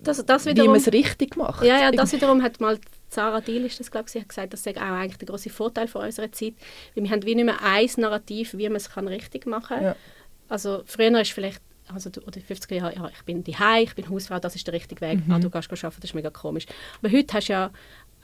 [0.00, 1.64] das, das wiederum, wie man es richtig macht.
[1.64, 4.62] Ja, ja, das wiederum hat mal Sarah Diel ist das, glaube ich, hat gesagt, das
[4.62, 6.54] sei auch eigentlich der große Vorteil von unserer Zeit,
[6.94, 9.84] weil wir haben wie nicht mehr ein Narrativ, wie man es kann richtig machen kann.
[9.84, 9.96] Ja.
[10.48, 11.60] Also früher ist vielleicht
[11.94, 15.00] also oder 50er Jahre, ja, ich bin die ich bin Hausfrau, das ist der richtige
[15.00, 15.26] Weg.
[15.26, 15.32] Mhm.
[15.32, 16.66] Ah, du gehst arbeiten, das ist mega komisch.
[17.00, 17.70] Aber heute hast du ja,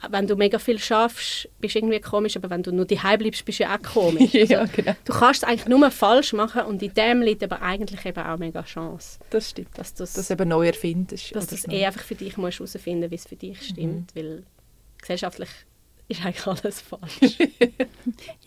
[0.09, 3.43] wenn du mega viel schaffst, bist du irgendwie komisch, aber wenn du nur die bleibst,
[3.43, 4.33] bist du ja auch komisch.
[4.39, 4.95] Also, ja, genau.
[5.03, 8.37] Du kannst es eigentlich nur falsch machen und in dem liegt aber eigentlich eben auch
[8.37, 9.19] mega Chance.
[9.29, 9.77] Das stimmt.
[9.77, 11.35] Dass du es eben neu erfindest.
[11.35, 14.19] Dass du es eh einfach für dich musst herausfinden, wie es für dich stimmt, mhm.
[14.19, 14.43] weil
[14.99, 15.49] gesellschaftlich
[16.07, 17.37] ist eigentlich alles falsch.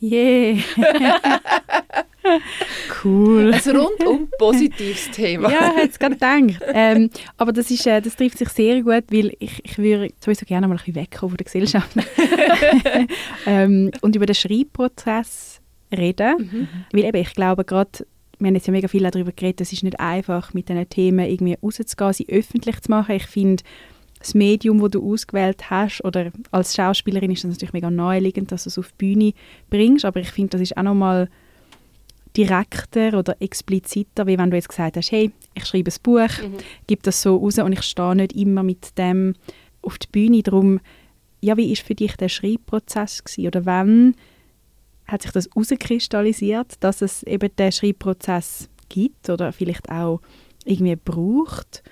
[0.01, 0.59] Yeah.
[3.05, 3.53] cool.
[3.53, 5.51] Ein rundum positives Thema.
[5.51, 6.73] ja, ich hätte es gerade gedacht.
[6.73, 10.47] Ähm, aber das, ist, äh, das trifft sich sehr gut, weil ich, ich würde sowieso
[10.47, 11.91] gerne mal ein bisschen wegkommen von der Gesellschaft.
[13.47, 15.61] ähm, und über den Schreibprozess
[15.93, 16.35] reden.
[16.39, 16.69] Mhm.
[16.93, 18.07] Weil eben, ich glaube gerade,
[18.39, 21.31] wir haben jetzt ja mega viel darüber geredet, es ist nicht einfach, mit diesen Themen
[21.31, 23.15] irgendwie rauszugehen, sie öffentlich zu machen.
[23.15, 23.63] Ich finde,
[24.19, 28.65] das Medium, das du ausgewählt hast, oder als Schauspielerin ist das natürlich mega naheliegend, dass
[28.65, 29.33] du es auf die Bühne
[29.69, 31.29] bringst, aber ich finde, das ist auch nochmal
[32.37, 36.57] direkter oder expliziter, wie wenn du jetzt gesagt hast, hey, ich schreibe ein Buch, mhm.
[36.87, 39.35] gebe das so raus und ich stehe nicht immer mit dem
[39.83, 40.43] auf die Bühne.
[40.43, 40.81] Darum,
[41.41, 43.47] ja, wie ist für dich der Schreibprozess gewesen?
[43.49, 44.15] Oder wann
[45.07, 50.21] hat sich das herauskristallisiert, dass es eben den Schreibprozess gibt oder vielleicht auch
[50.65, 51.83] irgendwie braucht?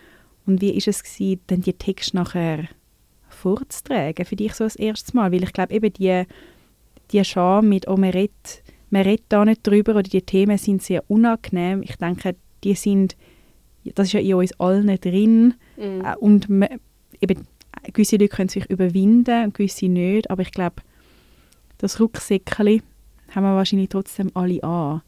[0.47, 2.69] Und wie ist es gewesen, denn die Texte nachher
[3.29, 5.33] vorzutragen für dich so das erste Mal?
[5.33, 6.25] Weil ich glaube eben die,
[7.11, 10.83] die Scham mit «Oh, man redet, man redet da nicht drüber» oder die Themen sind
[10.83, 11.83] sehr unangenehm.
[11.83, 13.17] Ich denke, die sind,
[13.95, 16.05] das ist ja in uns allen drin mhm.
[16.05, 16.81] Äh, und man,
[17.21, 17.47] eben,
[17.93, 20.83] gewisse Leute können sich überwinden und gewisse nicht, aber ich glaube,
[21.79, 22.83] das Rucksäckchen
[23.35, 25.03] haben wir wahrscheinlich trotzdem alle an.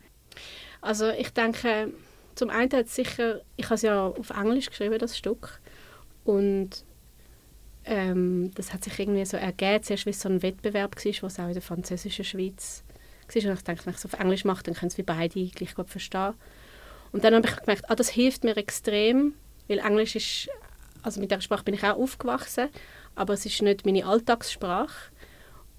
[0.80, 1.92] Also ich denke,
[2.34, 5.60] zum einen hat es sicher, ich habe es ja auf Englisch geschrieben, das Stück.
[6.24, 6.84] Und
[7.84, 11.38] ähm, das hat sich irgendwie so ergeben, zuerst wie es so ein Wettbewerb war, was
[11.38, 12.84] auch in der französischen Schweiz
[13.34, 13.50] war.
[13.50, 15.74] Und ich dachte, wenn ich es auf Englisch mache, dann können es wie beide gleich
[15.74, 16.34] gut verstehen.
[17.12, 19.34] Und dann habe ich gemerkt, ah, das hilft mir extrem,
[19.68, 20.48] weil Englisch ist,
[21.02, 22.68] also mit der Sprache bin ich auch aufgewachsen,
[23.14, 25.12] aber es ist nicht meine Alltagssprache.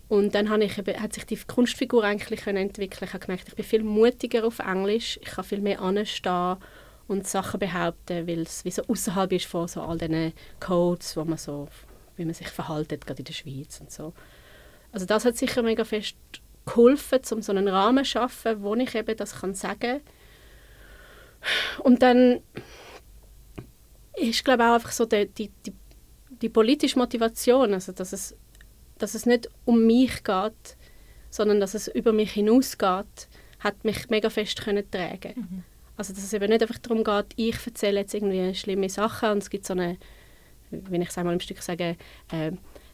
[0.10, 3.66] Und dann habe ich hat sich die Kunstfigur eigentlich entwickeln Ich habe gemerkt, ich bin
[3.66, 5.18] viel mutiger auf Englisch.
[5.24, 6.58] Ich kann viel mehr anstehen
[7.08, 11.24] und Sachen behaupten, weil es wie so außerhalb ist von so all diesen Codes, wo
[11.24, 11.68] man so,
[12.16, 14.14] wie man sich verhaltet, gerade in der Schweiz und so.
[14.92, 16.16] Also das hat sicher mega fest
[16.66, 20.02] geholfen, um so einen Rahmen zu schaffen, wo ich eben das kann sagen
[21.80, 22.42] Und dann
[24.16, 25.74] ist, glaube ich, auch einfach so die, die, die,
[26.30, 28.36] die politische Motivation, also dass es
[28.98, 30.78] dass es nicht um mich geht,
[31.30, 33.28] sondern dass es über mich hinausgeht,
[33.60, 35.34] hat mich mega fest können tragen.
[35.36, 35.64] Mhm.
[35.98, 39.38] Also dass es eben nicht einfach darum geht, ich erzähle jetzt irgendwie schlimme Sachen und
[39.40, 39.98] es gibt so eine,
[40.72, 41.98] wenn ich es einmal im Stück sage,
[42.32, 42.52] äh,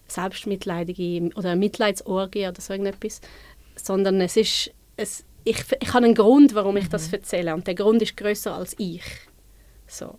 [0.07, 3.21] selbstmitleidige oder Mitleidsorgie oder so irgendetwas,
[3.85, 6.89] sondern es ist, es, ich, ich habe einen Grund, warum ich mhm.
[6.89, 9.03] das erzähle und der Grund ist größer als ich.
[9.87, 10.17] So.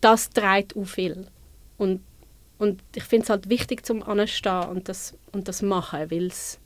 [0.00, 1.26] Das trägt auch viel.
[1.78, 2.00] Und
[2.62, 6.60] und ich finde es halt wichtig, zum anstehen und das, und das machen, weil es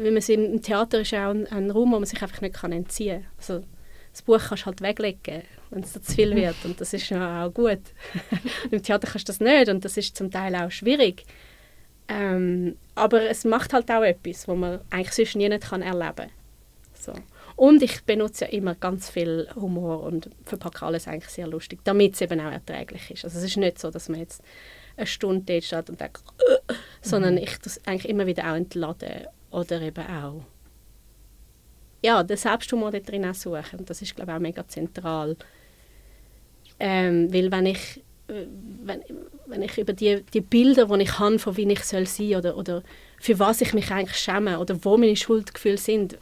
[0.00, 2.72] weil man im Theater ist auch ein, ein, Raum, wo man sich einfach nicht kann
[2.72, 3.30] entziehen kann.
[3.38, 3.64] Also,
[4.10, 7.44] das Buch kannst du halt weglegen, wenn es zu viel wird und das ist ja
[7.44, 7.82] auch gut.
[8.72, 11.24] Im Theater kannst du das nicht und das ist zum Teil auch schwierig.
[12.08, 16.16] Ähm, aber es macht halt auch etwas, was man eigentlich sonst nie nicht kann erleben
[16.16, 16.30] kann.
[16.94, 17.12] So.
[17.56, 22.14] Und ich benutze ja immer ganz viel Humor und verpacke alles eigentlich sehr lustig, damit
[22.14, 23.24] es eben auch erträglich ist.
[23.24, 24.42] Also es ist nicht so, dass man jetzt
[24.96, 27.42] eine Stunde dort steht und denkt, äh, sondern mhm.
[27.42, 30.42] ich das eigentlich immer wieder auch entladen oder eben auch
[32.02, 33.80] ja, den Selbsthumor dort drin auch suchen.
[33.80, 35.36] Und das ist, glaube ich, auch mega zentral.
[36.78, 39.02] Ähm, weil wenn ich, wenn,
[39.46, 42.56] wenn ich über die, die Bilder, die ich habe, von wie ich soll sein oder,
[42.56, 42.82] oder
[43.18, 46.18] für was ich mich eigentlich schäme oder wo meine Schuldgefühle sind,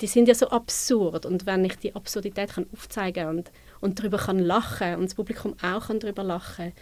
[0.00, 4.18] die sind ja so absurd und wenn ich die Absurdität kann aufzeigen und, und darüber
[4.18, 6.72] kann lachen und das Publikum auch kann darüber lachen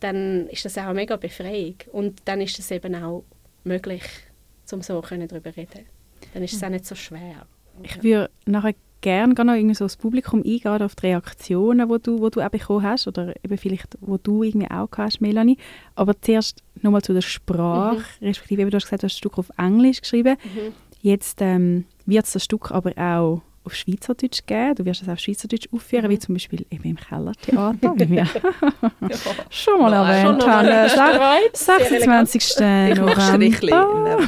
[0.00, 1.76] dann ist das auch eine mega Befreiung.
[1.92, 3.24] Und dann ist es eben auch
[3.64, 4.02] möglich,
[4.70, 5.86] um so darüber zu reden.
[6.34, 7.46] Dann ist es auch nicht so schwer.
[7.82, 12.20] Ich würde nachher gerne noch irgendwie so das Publikum eingehen, auf die Reaktionen, die du,
[12.20, 15.56] wo du auch bekommen hast oder eben vielleicht, wo du irgendwie auch hast, Melanie.
[15.94, 18.26] Aber zuerst nochmal zu der Sprache, mhm.
[18.26, 20.36] respektive, wie du hast gesagt, du hast das Stück auf Englisch geschrieben.
[20.44, 20.72] Mhm.
[21.00, 24.74] Jetzt ähm, wird es das Stück aber auch auf Schweizerdeutsch geben.
[24.76, 26.10] Du wirst es auf Schweizerdeutsch aufführen, mhm.
[26.10, 28.26] wie zum Beispiel eben im Kellertheater, wie wir
[29.50, 30.88] schon mal erwähnt haben.
[31.52, 32.60] 26.
[32.96, 34.18] November.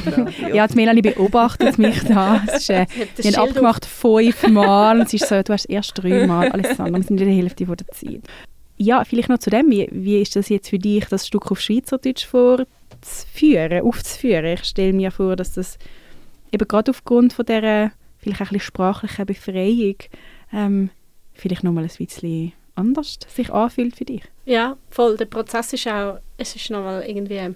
[0.53, 2.41] Ja, die Melanie beobachtet mich da.
[2.47, 2.85] Es ist, äh,
[3.17, 5.01] wir haben abgemacht fünfmal.
[5.01, 6.51] Es ist so, du hast erst dreimal.
[6.51, 8.21] Alles andere, wir sind in der Hälfte der Zeit.
[8.77, 9.69] Ja, vielleicht noch zu dem.
[9.71, 14.45] Wie, wie ist das jetzt für dich, das Stück auf Schweizerdeutsch vorzuführen, aufzuführen?
[14.45, 15.77] Ich stelle mir vor, dass das
[16.51, 19.95] eben gerade aufgrund von dieser vielleicht auch ein bisschen sprachliche Befreiung
[20.53, 20.89] ähm,
[21.33, 24.23] vielleicht nochmal ein bisschen anders sich anfühlt für dich.
[24.45, 25.17] Ja, voll.
[25.17, 27.55] Der Prozess ist auch, es ist nochmal irgendwie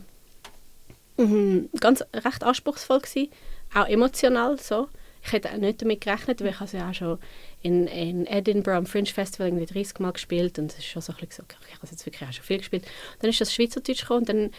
[1.17, 3.30] mhm, ganz recht anspruchsvoll gewesen,
[3.73, 4.89] auch emotional so.
[5.23, 7.17] Ich hätte auch nicht damit gerechnet, weil ich also ja auch schon
[7.63, 11.13] in, in Edinburgh am Fringe Festival irgendwie 30 Mal gespielt und es ist schon so
[11.13, 12.86] ein bisschen okay, ich habe jetzt wirklich auch schon viel gespielt.
[13.19, 14.51] Dann ist das Schweizerdeutsch gekommen und dann,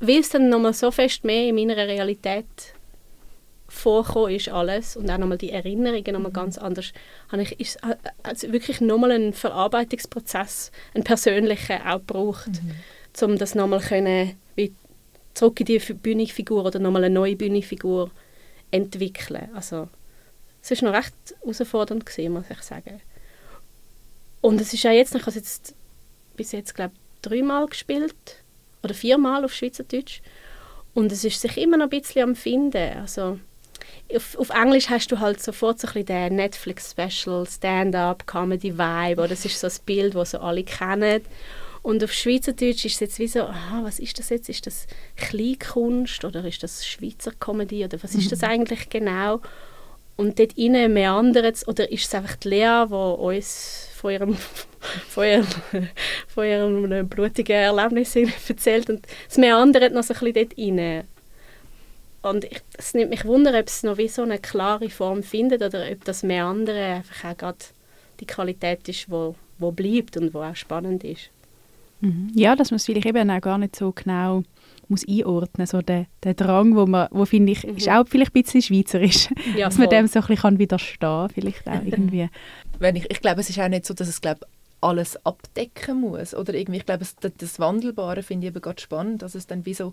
[0.00, 2.44] weil es dann nochmal so fest mehr in meiner Realität
[3.68, 6.92] vorgekommen ist alles und auch nochmal die Erinnerungen nochmal ganz anders,
[7.30, 7.78] habe ich ist,
[8.22, 13.24] also wirklich nochmal einen Verarbeitungsprozess, einen persönlichen auch gebraucht, mhm.
[13.24, 14.72] um das nochmal können, wie
[15.34, 18.10] zurück in die Bühnenfigur oder nochmal eine neue Bühnenfigur
[18.70, 19.48] entwickeln.
[19.54, 19.88] Also
[20.62, 23.00] es ist noch recht herausfordernd gewesen, muss ich sagen.
[24.40, 25.74] Und es ist auch jetzt, ich habe jetzt
[26.36, 28.14] bis jetzt glaube dreimal gespielt
[28.82, 30.20] oder viermal auf Schweizerdeutsch
[30.94, 32.98] und es ist sich immer noch ein bisschen am finden.
[32.98, 33.38] Also
[34.14, 39.28] auf, auf Englisch hast du halt sofort so ein bisschen den Netflix-Special, Stand-up, Comedy-Vibe, oder
[39.28, 41.22] das ist so das Bild, das so alle kennen.
[41.82, 44.48] Und auf Schweizerdeutsch ist es jetzt wie so, aha, was ist das jetzt?
[44.48, 44.86] Ist das
[45.16, 48.48] Kleinkunst oder ist das Schweizer Comedy oder was ist das mhm.
[48.48, 49.40] eigentlich genau?
[50.16, 54.36] Und dort innen meandert es, oder ist es einfach die Lea, die uns von ihrem,
[55.08, 55.46] von ihrem,
[56.26, 58.16] von ihrem blutigen Erlebnis
[58.48, 61.08] erzählt und es meandert noch so ein bisschen dort rein.
[62.22, 65.62] Und ich, es nimmt mich wunder, ob es noch wie so eine klare Form findet
[65.62, 67.58] oder ob das mehr andere einfach auch gerade
[68.20, 71.30] die Qualität ist, wo, wo bleibt und wo auch spannend ist.
[72.00, 72.30] Mhm.
[72.34, 74.42] Ja, dass man es vielleicht eben auch gar nicht so genau
[74.90, 77.76] muss einordnen so der, der Drang, wo man, wo finde ich, mhm.
[77.76, 81.28] ist auch vielleicht ein bisschen schweizerisch, ja, dass man dem so ein bisschen widerstehen kann,
[81.28, 82.28] vielleicht auch irgendwie.
[82.78, 84.46] Wenn ich, ich glaube, es ist auch nicht so, dass es glaube
[84.80, 89.22] alles abdecken muss oder irgendwie, ich glaube, das, das Wandelbare finde ich eben gerade spannend,
[89.22, 89.92] dass es dann wie so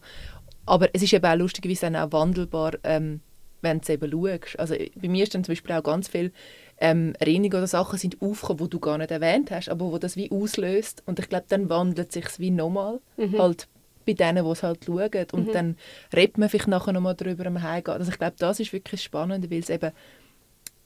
[0.66, 3.22] aber es ist eben auch lustigerweise dann auch wandelbar, ähm,
[3.62, 4.60] wenn du es eben schaust.
[4.60, 6.32] Also bei mir ist dann zum Beispiel auch ganz viel
[6.80, 10.18] ähm, Erinnerungen oder Sachen sind aufgekommen, die du gar nicht erwähnt hast, aber wo das
[10.18, 11.04] wie auslöst.
[11.06, 13.00] Und ich glaube, dann wandelt sich wie nochmal.
[13.18, 13.40] Mhm.
[13.40, 13.68] Halt
[14.06, 15.28] bei denen, die es halt schauen.
[15.32, 15.54] Und mhm.
[15.54, 15.78] dann
[16.16, 17.98] redet man vielleicht nachher nochmal darüber am Heimgehen.
[17.98, 19.92] Also ich glaube, das ist wirklich spannend, weil es eben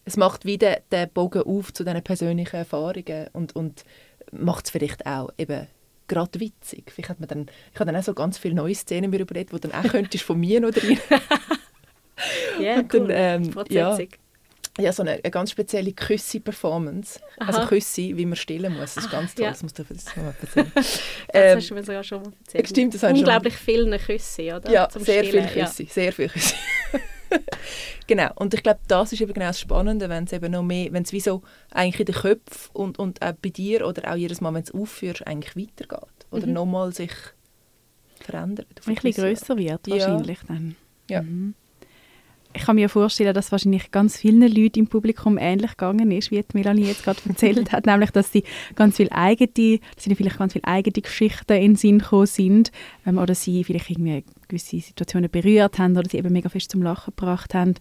[0.05, 3.83] es macht wieder den Bogen auf zu diesen persönlichen Erfahrungen und, und
[4.31, 5.67] macht es vielleicht auch eben
[6.09, 6.91] gerade witzig.
[6.91, 9.53] Vielleicht hat man dann, ich habe dann auch so ganz viele neue Szenen mir überlegt,
[9.53, 10.99] die dann auch könntest von mir noch drin.
[12.59, 13.07] yeah, cool.
[13.07, 13.97] dann, ähm, ja,
[14.79, 17.19] ja, so eine, eine ganz spezielle Küssi-Performance.
[17.37, 18.95] Also Küssi, wie man stillen muss.
[18.95, 19.45] Das ist ganz toll.
[19.45, 19.51] Ja.
[19.51, 20.71] Das musst du das mal erzählen.
[20.73, 21.01] das
[21.33, 22.69] ähm, hast du mir sogar schon mal erzählt.
[22.69, 24.71] Stimmt, das Unglaublich viele Küsse, oder?
[24.71, 25.83] Ja, Zum sehr viele Küsse.
[25.83, 25.89] Ja.
[25.89, 26.55] Sehr viele Küsse.
[28.07, 28.31] genau.
[28.35, 31.03] Und ich glaube, das ist eben genau das Spannende, wenn es eben noch mehr, wenn
[31.03, 34.41] es wie so eigentlich in den Köpfen und, und auch bei dir oder auch jedes
[34.41, 36.27] Mal, wenn du es aufführst, eigentlich weitergeht.
[36.31, 36.53] Oder mhm.
[36.53, 37.13] nochmal sich
[38.19, 38.67] verändert.
[38.85, 40.47] Ein bisschen grösser wird wahrscheinlich ja.
[40.47, 40.75] dann.
[41.09, 41.21] Ja.
[41.21, 41.55] Mhm
[42.53, 46.43] ich kann mir vorstellen, dass wahrscheinlich ganz vielen Leuten im Publikum ähnlich gegangen ist, wie
[46.53, 48.43] Melanie jetzt gerade erzählt hat, nämlich, dass sie
[48.75, 52.71] ganz viel eigene, dass ihnen vielleicht ganz viele eigene Geschichten in den Sinn gekommen sind
[53.05, 56.81] ähm, oder sie vielleicht irgendwie gewisse Situationen berührt haben oder sie eben mega fest zum
[56.81, 57.75] Lachen gebracht haben.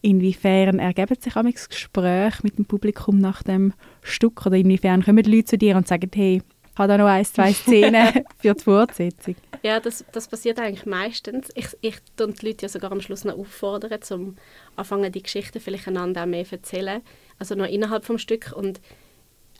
[0.00, 3.72] Inwiefern ergeben sich auch Gespräche mit dem Publikum nach dem
[4.02, 7.06] Stück oder inwiefern kommen die Leute zu dir und sagen, hey, ich habe da noch
[7.06, 9.36] ein, zwei Szenen für die Fortsetzung?
[9.62, 11.50] Ja, das, das passiert eigentlich meistens.
[11.54, 14.36] Ich, ich tue die Leute ja sogar am Schluss noch auffordern, um
[14.74, 17.02] anfangen, die Geschichten vielleicht einander auch mehr zu erzählen.
[17.38, 18.52] Also noch innerhalb vom Stück.
[18.56, 18.80] Und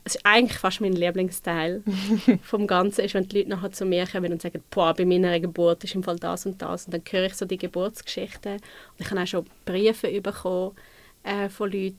[0.05, 1.81] es ist eigentlich fast mein Lieblingsteil
[2.43, 5.39] vom Ganzen, ist, wenn die Leute nachher zu mir kommen und sagen, boah, bei meiner
[5.39, 6.85] Geburt ist im Fall das und das.
[6.85, 8.53] Und dann höre ich so die Geburtsgeschichten.
[8.53, 8.61] Und
[8.99, 10.75] ich habe auch schon Briefe bekommen
[11.23, 11.97] äh, von Leuten,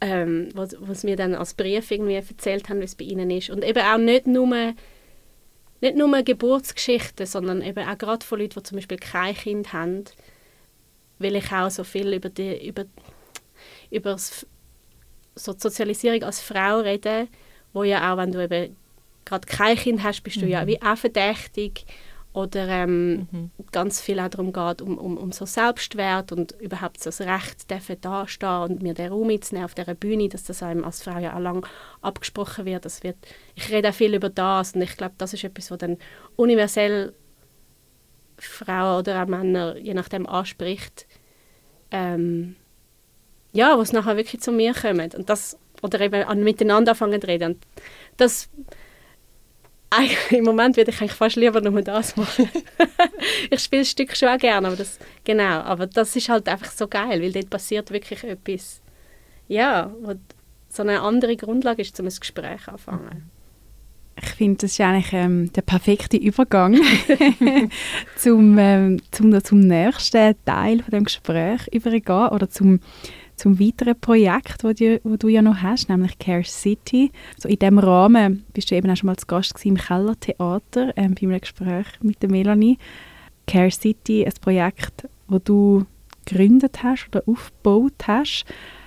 [0.00, 3.50] ähm, was, was mir dann als Brief irgendwie erzählt haben, wie es bei ihnen ist.
[3.50, 4.74] Und eben auch nicht nur
[5.80, 10.04] nicht nur Geburtsgeschichten, sondern eben auch gerade von Leuten, die zum Beispiel kein Kind haben,
[11.18, 12.84] will ich auch so viel über die, über,
[13.90, 14.16] über
[15.34, 17.28] so die Sozialisierung als Frau reden,
[17.72, 18.76] wo ja auch, wenn du eben
[19.24, 20.66] gerade kein Kind hast, bist du ja Mhm.
[20.68, 21.86] wie auch verdächtig
[22.34, 23.50] oder ähm, Mhm.
[23.72, 27.70] ganz viel auch darum geht, um, um, um so Selbstwert und überhaupt so das Recht
[27.70, 31.18] dürfen dastehen und mir den Raum einzunehmen auf dieser Bühne, dass das einem als Frau
[31.18, 31.66] ja auch lang
[32.00, 32.84] abgesprochen wird.
[32.84, 33.16] Das wird
[33.54, 35.98] ich rede auch viel über das und ich glaube, das ist etwas, was dann
[36.36, 37.12] universell
[38.38, 41.06] Frauen oder auch Männer je nachdem anspricht.
[41.90, 42.56] Ähm,
[43.52, 47.26] ja, was nachher wirklich zu mir kommen und das oder eben an miteinander anfangen zu
[47.26, 47.54] reden.
[47.54, 47.66] Und
[48.16, 48.48] das
[50.30, 52.48] im Moment würde ich eigentlich fast lieber nur das machen.
[53.50, 56.70] ich spiele das Stück schon auch gerne, aber das, genau, aber das ist halt einfach
[56.70, 58.80] so geil, weil dort passiert wirklich etwas,
[59.48, 60.14] ja, wo
[60.68, 63.30] so eine andere Grundlage ist, um ein Gespräch anfangen.
[64.22, 66.78] Ich finde, das ist eigentlich ähm, der perfekte Übergang
[68.16, 72.80] zum, ähm, zum, zum nächsten Teil von dem Gespräch übergehen oder zum,
[73.42, 77.10] zum weiteren Projekt, wo du, wo du ja noch hast, nämlich Care City.
[77.36, 81.16] So in dem Rahmen bist du eben auch schon mal zu Gast im Kellertheater ähm,
[81.16, 82.78] bei einem Gespräch mit der Melanie.
[83.48, 85.84] Care City, ein Projekt, wo du
[86.24, 88.44] gegründet hast oder aufgebaut hast.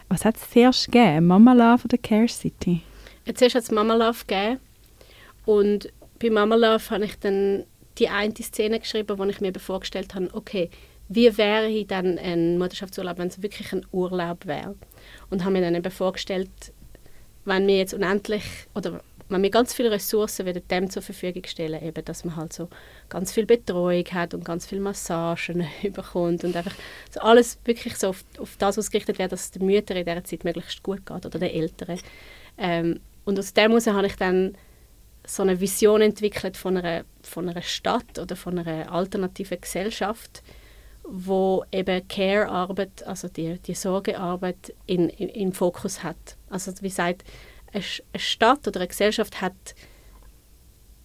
[0.07, 1.27] Was hat es zuerst gegeben?
[1.27, 2.81] Mama Love oder Care City?
[3.27, 4.61] Hast du jetzt Mama Love gegeben
[5.45, 7.65] und bei Mama Love habe ich dann
[7.97, 10.69] die eine Szene geschrieben, wo ich mir vorgestellt habe, okay,
[11.07, 14.75] wie wäre dann ein Mutterschaftsurlaub, wenn es wirklich ein Urlaub wäre?
[15.29, 16.49] Und habe mir dann eben vorgestellt,
[17.45, 21.83] wenn wir jetzt unendlich oder wenn wir ganz viele Ressourcen wieder dem zur Verfügung stellen,
[21.83, 22.69] eben, dass man halt so
[23.09, 26.75] ganz viel Betreuung hat und ganz viel Massagen bekommt und einfach
[27.11, 30.23] so alles wirklich so auf, auf das ausgerichtet wird, dass es den Müttern in dieser
[30.23, 31.99] Zeit möglichst gut geht oder den Eltern.
[32.57, 34.55] Ähm, und aus dem heraus habe ich dann
[35.25, 40.43] so eine Vision entwickelt von einer, von einer Stadt oder von einer alternativen Gesellschaft,
[41.07, 46.37] wo eben Care-Arbeit, also die, die Sorgearbeit in, in, im Fokus hat.
[46.49, 47.23] Also wie gesagt,
[47.73, 47.83] eine,
[48.15, 49.53] Stadt oder eine Gesellschaft hat,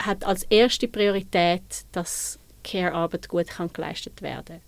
[0.03, 4.61] hat als erste Priorität, dass Care-Arbeit gut kann geleistet werden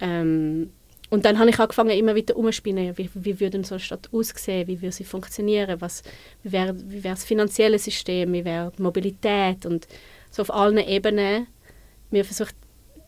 [0.00, 0.70] ähm,
[1.10, 4.68] und dann habe ich angefangen, immer wieder umzuspinnen, wie, wie würde so eine Stadt aussehen,
[4.68, 6.02] wie würde sie funktionieren, was,
[6.42, 9.88] wie wäre wie wäre das finanzielle System, wie wäre die Mobilität und
[10.30, 11.48] so auf allen Ebenen
[12.10, 12.54] mir versucht,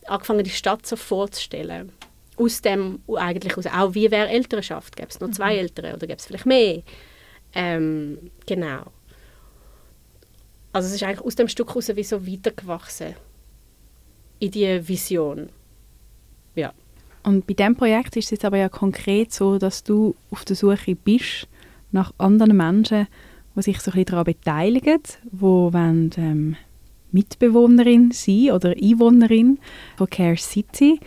[0.07, 1.93] angefangen, die Stadt so vorzustellen.
[2.37, 6.19] Aus dem eigentlich aus, auch wie wäre Elternschaft, gäbe es nur zwei Eltern oder gäbe
[6.19, 6.83] es vielleicht mehr?
[7.55, 8.85] Ähm, genau.
[10.73, 13.15] Also es ist eigentlich aus dem Stück heraus wie so weitergewachsen
[14.39, 15.51] in die Vision.
[16.55, 16.73] Ja.
[17.23, 20.57] Und bei diesem Projekt ist es jetzt aber ja konkret so, dass du auf der
[20.57, 21.47] Suche bist
[21.93, 23.07] nach anderen Menschen,
[23.55, 26.57] die sich so ein bisschen daran beteiligen, die wollen, ähm,
[27.13, 29.59] Mitbewohnerin sein oder Einwohnerin
[29.97, 31.01] von Care City.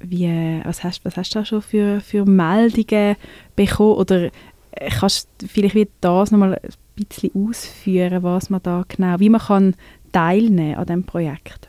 [0.00, 3.16] Wie, was, hast, was hast du da schon für, für Meldungen
[3.56, 3.96] bekommen?
[3.96, 4.30] Oder
[4.72, 9.28] äh, kannst du vielleicht wieder das nochmal ein bisschen ausführen, was man da genau, wie
[9.28, 9.74] man kann
[10.12, 11.68] teilnehmen an diesem Projekt?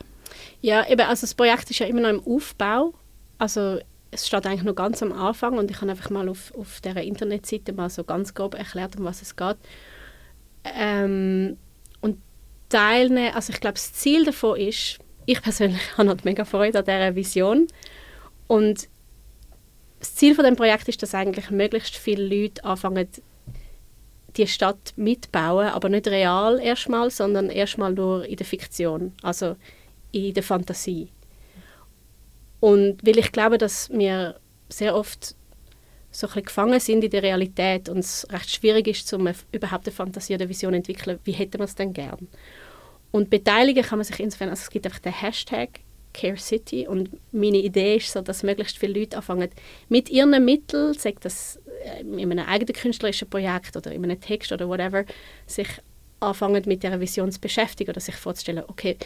[0.61, 2.93] Ja, eben, also das Projekt ist ja immer noch im Aufbau.
[3.37, 3.79] Also
[4.11, 7.01] es steht eigentlich noch ganz am Anfang und ich habe einfach mal auf, auf dieser
[7.01, 9.57] Internetseite mal so ganz grob erklärt, um was es geht.
[10.63, 11.57] Ähm,
[12.69, 16.85] teilnehmen, also ich glaube, das Ziel davon ist, ich persönlich habe halt mega Freude an
[16.85, 17.67] dieser Vision
[18.47, 18.87] und
[19.99, 23.09] das Ziel von dem Projekt ist, dass eigentlich möglichst viele Leute anfangen,
[24.37, 29.55] die Stadt mitbauen, aber nicht real erstmal, sondern erstmal nur in der Fiktion, also
[30.11, 31.09] in der Fantasie.
[32.59, 35.35] Und weil ich glaube, dass wir sehr oft
[36.11, 39.87] so ein bisschen gefangen sind in der Realität und es recht schwierig ist, um überhaupt
[39.87, 42.27] eine Fantasie oder Vision zu entwickeln, wie hätte man es denn gern?
[43.11, 45.81] Und beteiligen kann man sich insofern, also es gibt einfach den Hashtag
[46.13, 49.49] Care City und meine Idee ist so, dass möglichst viele Leute anfangen,
[49.89, 54.51] mit ihren Mitteln, sei das äh, in einem eigenen künstlerischen Projekt oder in einem Text
[54.51, 55.05] oder whatever,
[55.45, 55.67] sich
[56.19, 58.97] anfangen mit dieser Vision zu beschäftigen oder sich vorzustellen, okay,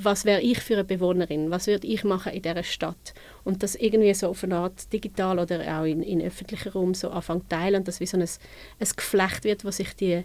[0.00, 3.12] was wäre ich für eine Bewohnerin, was würde ich machen in dieser Stadt?
[3.42, 7.10] Und das irgendwie so auf eine Art digital oder auch in, in öffentlichen Raum so
[7.10, 10.22] anfangen teilen und dass wie so ein, ein Geflecht wird, wo sich die,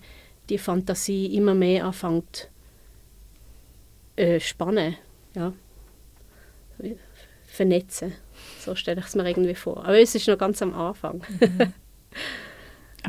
[0.50, 2.50] die Fantasie immer mehr anfängt
[4.16, 4.96] äh, spannen,
[5.36, 5.54] ja,
[7.46, 8.14] vernetzen,
[8.60, 9.84] so stelle ich es mir irgendwie vor.
[9.84, 11.22] Aber es ist noch ganz am Anfang.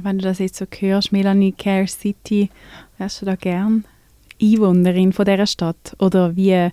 [0.03, 2.51] Wenn du das jetzt so hörst, Melanie Care City,
[2.99, 3.85] wärst du da gern
[4.41, 5.97] Einwohnerin von dieser Stadt?
[5.99, 6.71] Oder wie,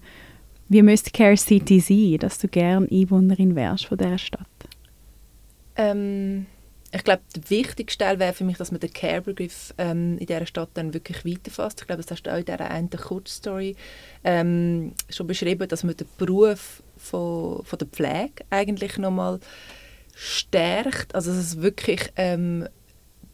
[0.69, 4.47] wie müsste Care City sein, dass du gern Einwohnerin wärst von dieser Stadt?
[5.75, 6.45] Ähm,
[6.91, 10.45] ich glaube, der wichtigste Teil wäre für mich, dass man den Care-Begriff ähm, in dieser
[10.45, 11.81] Stadt dann wirklich weiterfasst.
[11.81, 13.75] Ich glaube, das hast du auch in dieser einen Kurzstory
[14.23, 19.39] ähm, schon beschrieben, dass man den Beruf von, von der Pflege eigentlich nochmal
[20.15, 21.13] stärkt.
[21.13, 22.67] Also dass es wirklich ähm,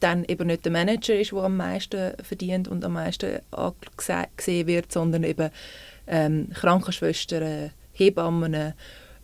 [0.00, 3.38] dann eben nicht der Manager ist, der am meisten verdient und am meisten
[4.36, 5.50] gesehen wird, sondern eben
[6.08, 8.74] ähm, Krankenschwestern, Hebammen,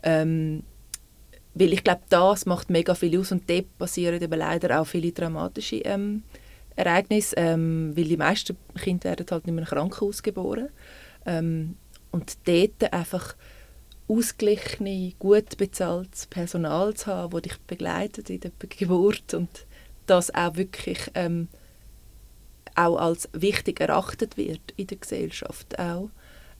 [0.03, 0.63] ähm,
[1.55, 5.13] weil ich glaube, das macht mega viel aus und dort passieren eben leider auch viele
[5.13, 6.23] dramatische ähm,
[6.77, 10.69] Ereignisse, ähm, weil die meisten Kinder werden halt in einem Krankenhaus geboren.
[11.27, 11.77] Ähm,
[12.13, 13.37] und dort einfach
[14.09, 19.67] ausgeglichene, gut bezahltes Personal zu haben, das dich begleitet in der Geburt und
[20.07, 21.49] das auch wirklich ähm,
[22.75, 26.11] auch als wichtig erachtet wird in der Gesellschaft auch.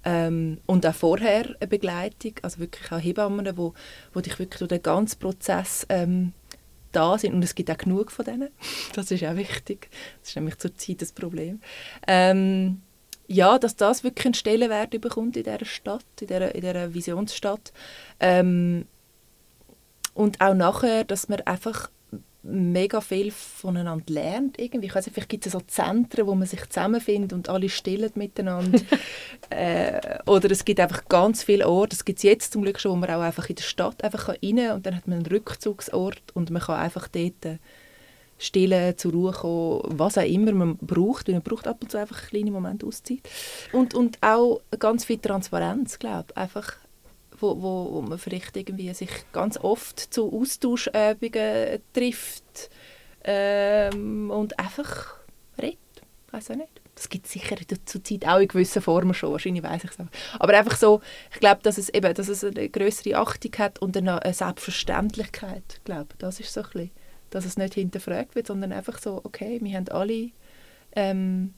[0.05, 3.75] Ähm, und auch vorher eine Begleitung, also wirklich auch Hebammen, wo,
[4.15, 6.33] wo dich wirklich durch den ganzen Prozess ähm,
[6.93, 7.35] da sind.
[7.35, 8.49] Und es gibt auch genug von denen.
[8.95, 9.89] Das ist auch wichtig.
[10.21, 11.61] Das ist nämlich zurzeit das Problem.
[12.07, 12.83] Ähm,
[13.27, 17.73] ja, dass das wirklich einen Stellenwert bekommt in dieser Stadt, in dieser, in dieser Visionsstadt.
[18.19, 18.87] Ähm,
[20.15, 21.91] und auch nachher, dass man einfach
[22.43, 24.59] mega viel voneinander lernt.
[24.59, 24.87] Irgendwie.
[24.87, 28.11] Ich weiß nicht, vielleicht gibt es so Zentren, wo man sich zusammenfindet und alle stillen
[28.15, 28.81] miteinander.
[29.51, 32.93] äh, oder es gibt einfach ganz viele Orte, das gibt es jetzt zum Glück schon,
[32.93, 35.27] wo man auch einfach in der Stadt einfach rein kann und dann hat man einen
[35.27, 37.59] Rückzugsort und man kann einfach dort äh,
[38.39, 41.29] stillen, zur Ruhe kommen, was auch immer man braucht.
[41.29, 43.21] man braucht ab und zu einfach einen kleinen Moment Auszeit.
[43.73, 46.37] Und, und auch ganz viel Transparenz, glaube ich.
[46.37, 46.77] Einfach
[47.41, 52.71] wo, wo, wo man vielleicht irgendwie sich ganz oft zu Austauschübungen trifft
[53.25, 55.17] ähm, und einfach
[55.61, 55.79] redet.
[56.31, 56.81] Weiß auch nicht.
[56.95, 59.97] Das gibt es sicher zur Zeit auch in gewissen Formen schon, wahrscheinlich weiß ich es
[60.39, 61.01] Aber einfach so,
[61.33, 65.85] ich glaube, dass es eben, dass es eine größere Achtung hat und eine, Selbstverständlichkeit, ich
[65.85, 66.91] glaube, das ist so ein bisschen,
[67.31, 70.31] dass es nicht hinterfragt wird, sondern einfach so, okay, wir haben alle
[70.93, 71.55] ähm,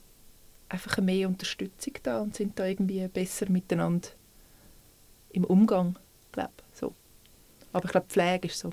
[0.68, 4.10] einfach mehr Unterstützung da und sind da irgendwie besser miteinander
[5.32, 5.98] im Umgang,
[6.32, 6.92] glaube so.
[7.72, 8.70] Aber ich glaube, Pflege ist so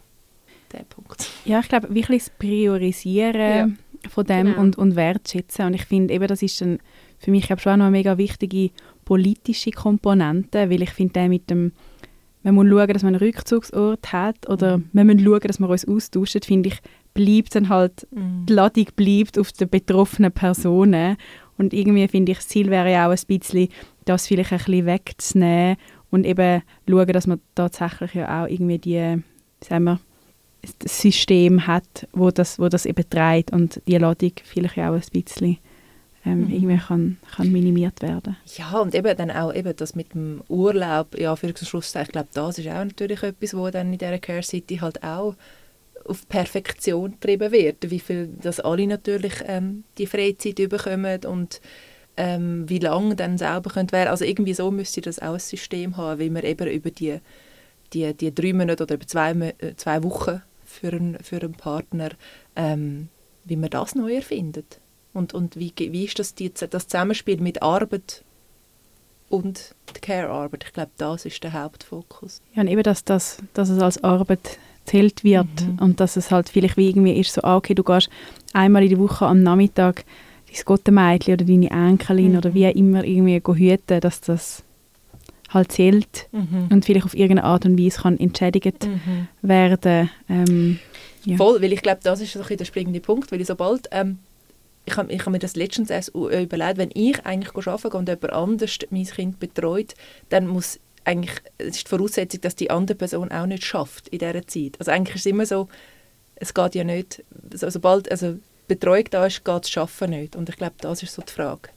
[0.72, 1.30] der Punkt.
[1.45, 4.10] Ja, ich glaube, wirklich das Priorisieren ja.
[4.10, 4.62] von dem genau.
[4.62, 5.66] und, und Wertschätzen.
[5.66, 6.80] Und ich finde, eben, das ist dann
[7.18, 8.72] für mich schon auch noch eine mega wichtige
[9.05, 11.72] politische Komponente, weil ich finde, mit dem
[12.41, 14.89] man muss schauen, dass man einen Rückzugsort hat oder mhm.
[14.93, 16.80] man muss schauen, dass wir uns austauschen, finde ich,
[17.14, 18.45] bleibt dann halt, mhm.
[18.47, 21.18] die Ladung bleibt auf den betroffenen Personen
[21.57, 23.68] und irgendwie finde ich, das Ziel wäre ja auch ein bisschen,
[24.05, 25.78] das vielleicht ein bisschen wegzunehmen
[26.12, 29.24] und eben schauen, dass man tatsächlich ja auch irgendwie die,
[29.64, 29.99] sagen wir,
[30.80, 35.01] das System hat, wo das, wo das eben trägt und die Ladung vielleicht auch ein
[35.12, 35.57] bisschen
[36.26, 36.51] ähm, mhm.
[36.51, 38.36] irgendwie kann, kann minimiert werden.
[38.57, 42.30] Ja, und eben dann auch eben das mit dem Urlaub, ja, für Schluss, ich glaube,
[42.34, 45.36] das ist auch natürlich etwas, wo dann in dieser Care City halt auch
[46.05, 51.62] auf Perfektion getrieben wird, wie viel dass alle natürlich ähm, die Freizeit bekommen und
[52.20, 54.09] ähm, wie lange dann selber könnte werden.
[54.09, 57.20] Also irgendwie so müsste das auch ein System haben, wie man eben über die,
[57.93, 62.09] die, die drei Monate oder über zwei, äh, zwei Wochen für einen, für einen Partner,
[62.57, 63.07] ähm,
[63.45, 64.80] wie man das neu erfindet.
[65.13, 68.26] Und, und wie, wie ist das, die, das Zusammenspiel mit Arbeit
[69.30, 70.65] und der Care-Arbeit?
[70.65, 72.41] Ich glaube, das ist der Hauptfokus.
[72.53, 75.80] Ja, und eben, dass, das, dass es als Arbeit zählt wird mhm.
[75.80, 78.09] und dass es halt vielleicht wie irgendwie ist so, ah, okay, du gehst
[78.51, 80.03] einmal in der Woche am Nachmittag
[80.52, 82.38] dein Gottemädchen oder deine Enkelin mhm.
[82.38, 84.64] oder wie immer irgendwie hüten, dass das
[85.50, 86.68] halt zählt mhm.
[86.70, 89.28] und vielleicht auf irgendeine Art und Weise kann entschädigt mhm.
[89.41, 90.10] werden.
[90.30, 90.80] Ähm,
[91.26, 91.38] ja.
[91.38, 94.20] Voll, weil ich glaube, das ist so der springende Punkt, weil ich sobald, ähm,
[94.86, 98.10] ich habe ich hab mir das letztens erst überlegt, wenn ich eigentlich arbeiten gehe und
[98.10, 99.93] jemand anders mein Kind betreut,
[100.30, 104.20] dann muss eigentlich, es ist die Voraussetzung, dass die andere Person auch nicht schafft in
[104.20, 104.76] dieser Zeit.
[104.80, 105.68] Also eigentlich ist es immer so,
[106.36, 107.24] es geht ja nicht,
[107.54, 108.38] so, sobald, also
[108.70, 110.36] Betreuung da ist, geht das Arbeiten nicht.
[110.38, 111.70] Und ich glaube, das ist so die Frage,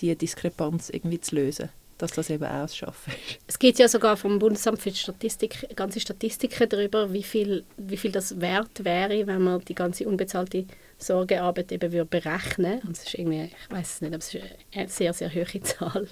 [0.00, 3.38] diese Diskrepanz irgendwie zu lösen dass das eben auch das Schaffen ist.
[3.46, 8.12] Es gibt ja sogar vom Bundesamt für Statistik ganze Statistiken darüber, wie viel, wie viel
[8.12, 10.66] das wert wäre, wenn man die ganze unbezahlte
[10.98, 12.88] Sorgearbeit eben würde berechnen würde.
[12.88, 16.08] Das ist irgendwie, ich weiß es nicht, aber es ist eine sehr, sehr hohe Zahl.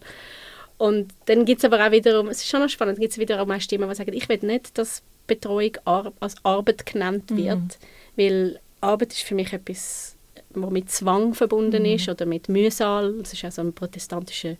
[0.76, 3.50] Und dann gibt es aber auch wiederum, es ist schon noch spannend, gibt es wiederum
[3.50, 7.70] auch Stimmen, die sagen, ich will nicht, dass Betreuung als Arbeit genannt wird, mhm.
[8.16, 10.13] weil Arbeit ist für mich etwas
[10.62, 11.96] wo mit Zwang verbunden mhm.
[11.96, 13.14] ist oder mit Mühsal.
[13.20, 14.56] Das ist also ein protestantischer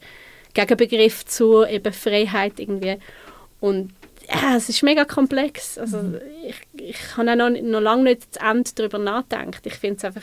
[0.55, 2.99] Gegenbegriff zu eben Freiheit irgendwie.
[3.61, 3.93] Und
[4.29, 5.79] ja, es ist mega komplex.
[5.79, 6.21] Also mhm.
[6.47, 9.67] ich, ich habe auch noch, noch lange nicht das Ende darüber nachgedacht.
[9.67, 10.23] Ich finde es einfach,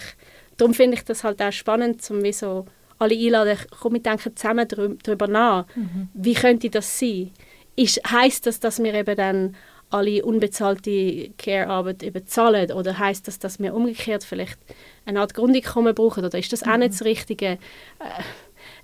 [0.58, 2.66] darum finde ich das halt auch spannend, um wie so
[3.00, 4.68] alle einladen, komm, wir denken zusammen
[5.04, 5.66] darüber nach.
[5.76, 6.10] Mhm.
[6.14, 7.32] Wie könnte das sein?
[7.76, 9.56] Ist, heisst das, dass wir eben dann
[9.92, 12.72] alle unbezahlte Care-Arbeit bezahlen?
[12.72, 14.58] Oder heißt das, dass wir umgekehrt vielleicht
[15.06, 16.26] eine Art Grundeinkommen brauchen?
[16.26, 16.72] Oder ist das mhm.
[16.72, 17.46] auch nicht das Richtige?
[17.46, 18.24] Äh,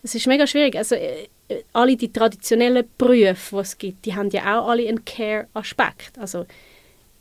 [0.03, 0.75] es ist mega schwierig.
[0.75, 1.27] Also, äh,
[1.73, 6.17] alle die traditionellen Berufe, die es gibt, die haben ja auch alle einen Care-Aspekt.
[6.19, 6.45] Also,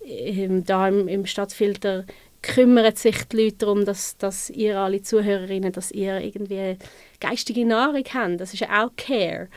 [0.05, 2.05] ähm, da im, im Stadtfilter
[2.43, 6.77] kümmern sich die Leute darum, dass, dass ihr alle Zuhörerinnen, dass ihr irgendwie
[7.21, 8.41] geistige Nahrung habt.
[8.41, 9.49] Das ist ja auch Care.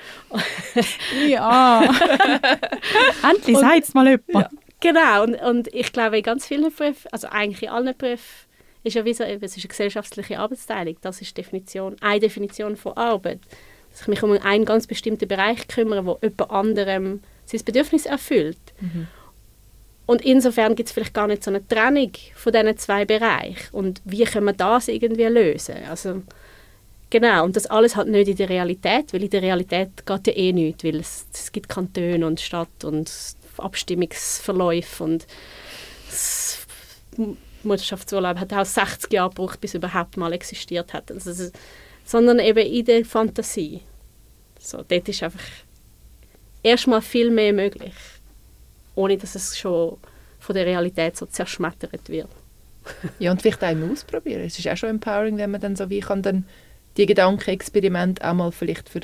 [1.27, 1.81] ja.
[3.29, 4.27] Endlich sagt es mal jemand.
[4.33, 4.49] Ja,
[4.79, 5.23] genau.
[5.23, 8.49] Und, und ich glaube, in ganz vielen Berufen, also eigentlich in allen Berufen,
[8.83, 10.97] ist ja wie so, es ist eine gesellschaftliche Arbeitsteilung.
[11.01, 13.39] Das ist Definition, eine Definition von Arbeit.
[13.91, 18.59] Dass ich mich um einen ganz bestimmten Bereich kümmere, wo jemand anderem sein Bedürfnis erfüllt.
[18.79, 19.07] Mhm.
[20.05, 23.69] Und insofern gibt es vielleicht gar nicht so eine Trennung von diesen zwei Bereichen.
[23.71, 25.75] Und wie können wir das irgendwie lösen?
[25.87, 26.23] Also,
[27.09, 30.33] genau, und das alles halt nicht in der Realität, weil in der Realität geht ja
[30.33, 33.11] eh nichts, weil es, es gibt Kantone und Stadt und
[33.57, 35.27] Abstimmungsverläufe und
[36.09, 36.65] das
[37.63, 41.11] Mutterschaftsurlaub hat auch 60 Jahre gebraucht, bis es überhaupt mal existiert hat.
[41.11, 41.51] Also,
[42.05, 43.81] sondern eben in der Fantasie.
[44.59, 45.43] So, dort ist einfach
[46.63, 47.93] erstmal viel mehr möglich
[48.99, 49.97] ohne dass es schon
[50.39, 52.27] von der Realität so zerschmettert wird.
[53.19, 54.41] ja, und vielleicht einmal ausprobieren.
[54.41, 56.45] Es ist auch schon empowering, wenn man dann so wie kann dann
[56.97, 59.01] die Gedankenexperimente auch mal vielleicht für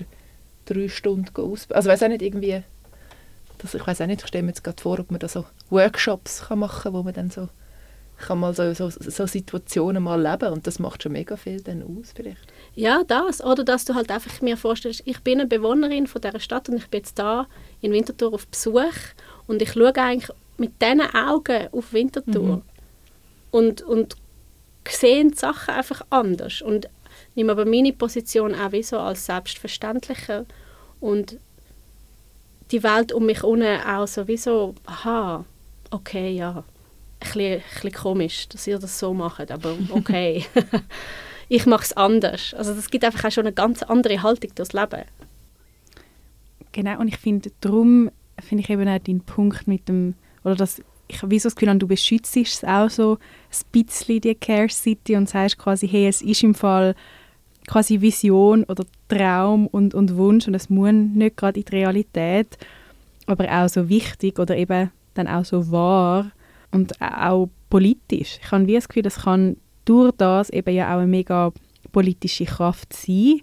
[0.66, 1.76] drei Stunden ausprobieren.
[1.76, 2.64] Also ich weiß auch nicht, irgendwie,
[3.60, 5.46] das, ich weiß auch nicht, ich stelle mir jetzt gerade vor, ob man da so
[5.70, 7.50] Workshops kann machen kann, wo man dann so
[8.18, 11.84] kann mal so, so, so Situationen mal leben und das macht schon mega viel dann
[11.84, 12.48] aus vielleicht.
[12.74, 13.44] Ja, das.
[13.44, 16.78] Oder dass du halt einfach mir vorstellst, ich bin eine Bewohnerin von dieser Stadt und
[16.78, 17.48] ich bin jetzt da
[17.82, 18.94] in Winterthur auf Besuch
[19.48, 22.62] und ich schaue eigentlich mit diesen Augen auf Winterthur mhm.
[23.52, 24.16] und, und
[24.88, 26.88] sehe die Sachen einfach anders und
[27.36, 30.46] nehme aber meine Position auch wie so als selbstverständlicher
[31.00, 31.38] und
[32.72, 35.46] die Welt um mich herum auch sowieso, aha,
[35.92, 36.64] okay, ja, ein
[37.20, 40.46] bisschen, ein bisschen komisch, dass ihr das so macht, aber okay.
[41.50, 42.54] ich mache es anders.
[42.54, 45.04] Also das gibt einfach auch schon eine ganz andere Haltung durchs Leben.
[46.72, 50.82] Genau, und ich finde, darum finde ich eben auch deinen Punkt mit dem, oder das,
[51.08, 55.16] ich habe so das Gefühl, du beschützt es auch so ein bisschen die Care City
[55.16, 56.96] und sagst quasi, hey, es ist im Fall
[57.68, 62.58] quasi Vision oder Traum und, und Wunsch und es muss nicht gerade in die Realität,
[63.26, 66.32] aber auch so wichtig oder eben dann auch so wahr
[66.72, 68.40] und auch politisch.
[68.42, 71.52] Ich habe wie das Gefühl, das kann durch das eben ja auch eine mega
[71.92, 73.42] politische Kraft sein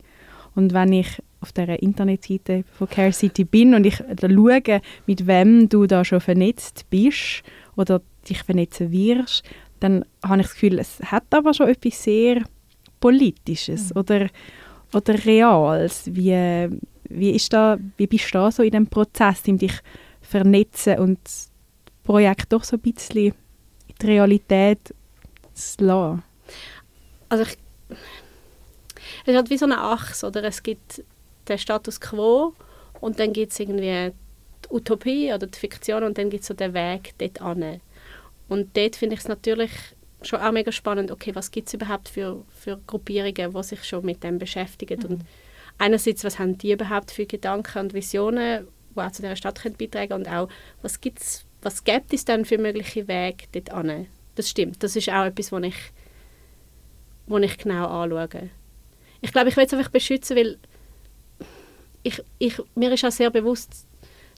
[0.54, 5.26] und wenn ich auf der Internetseite von Care City bin und ich da schaue, mit
[5.26, 7.42] wem du da schon vernetzt bist
[7.76, 9.42] oder dich vernetzen wirst,
[9.80, 12.42] dann habe ich das Gefühl, es hat aber schon etwas sehr
[13.02, 14.00] Politisches mhm.
[14.00, 14.28] oder,
[14.94, 16.04] oder Reales.
[16.06, 16.70] Wie,
[17.10, 19.74] wie, ist da, wie bist du da so in dem Prozess, in dich
[20.22, 21.50] vernetzen und das
[22.04, 23.34] Projekt doch so ein bisschen in
[24.00, 24.94] die Realität
[25.52, 26.22] zu lassen?
[27.28, 27.58] Also ich,
[29.26, 30.44] es hat wie so eine Achse, oder?
[30.44, 31.02] Es gibt
[31.48, 32.54] den Status quo
[33.00, 34.12] und dann gibt es irgendwie
[34.64, 37.80] die Utopie oder die Fiktion und dann gibt es so den Weg dort an.
[38.48, 39.72] Und dort finde ich es natürlich
[40.26, 44.04] schon auch mega spannend, okay, was gibt es überhaupt für, für Gruppierungen, die sich schon
[44.04, 45.06] mit dem beschäftigen mhm.
[45.06, 45.24] und
[45.78, 49.76] einerseits, was haben die überhaupt für Gedanken und Visionen, die auch zu dieser Stadt können
[49.76, 50.48] beitragen und auch,
[50.82, 54.06] was gibt's, was gibt es dann für mögliche Wege dort an?
[54.34, 55.76] Das stimmt, das ist auch etwas, was ich,
[57.26, 58.50] wo ich genau anschaue.
[59.20, 60.58] Ich glaube, ich will es einfach beschützen, weil
[62.02, 63.86] ich, ich, mir ist auch sehr bewusst,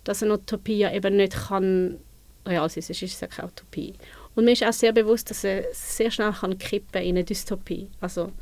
[0.04, 1.98] dass eine Utopie ja eben nicht kann
[2.46, 3.94] real sein, es ist eine Utopie.
[4.34, 7.88] Und mir ist auch sehr bewusst, dass es sehr schnell kann kippen in eine Dystopie.
[8.00, 8.32] Also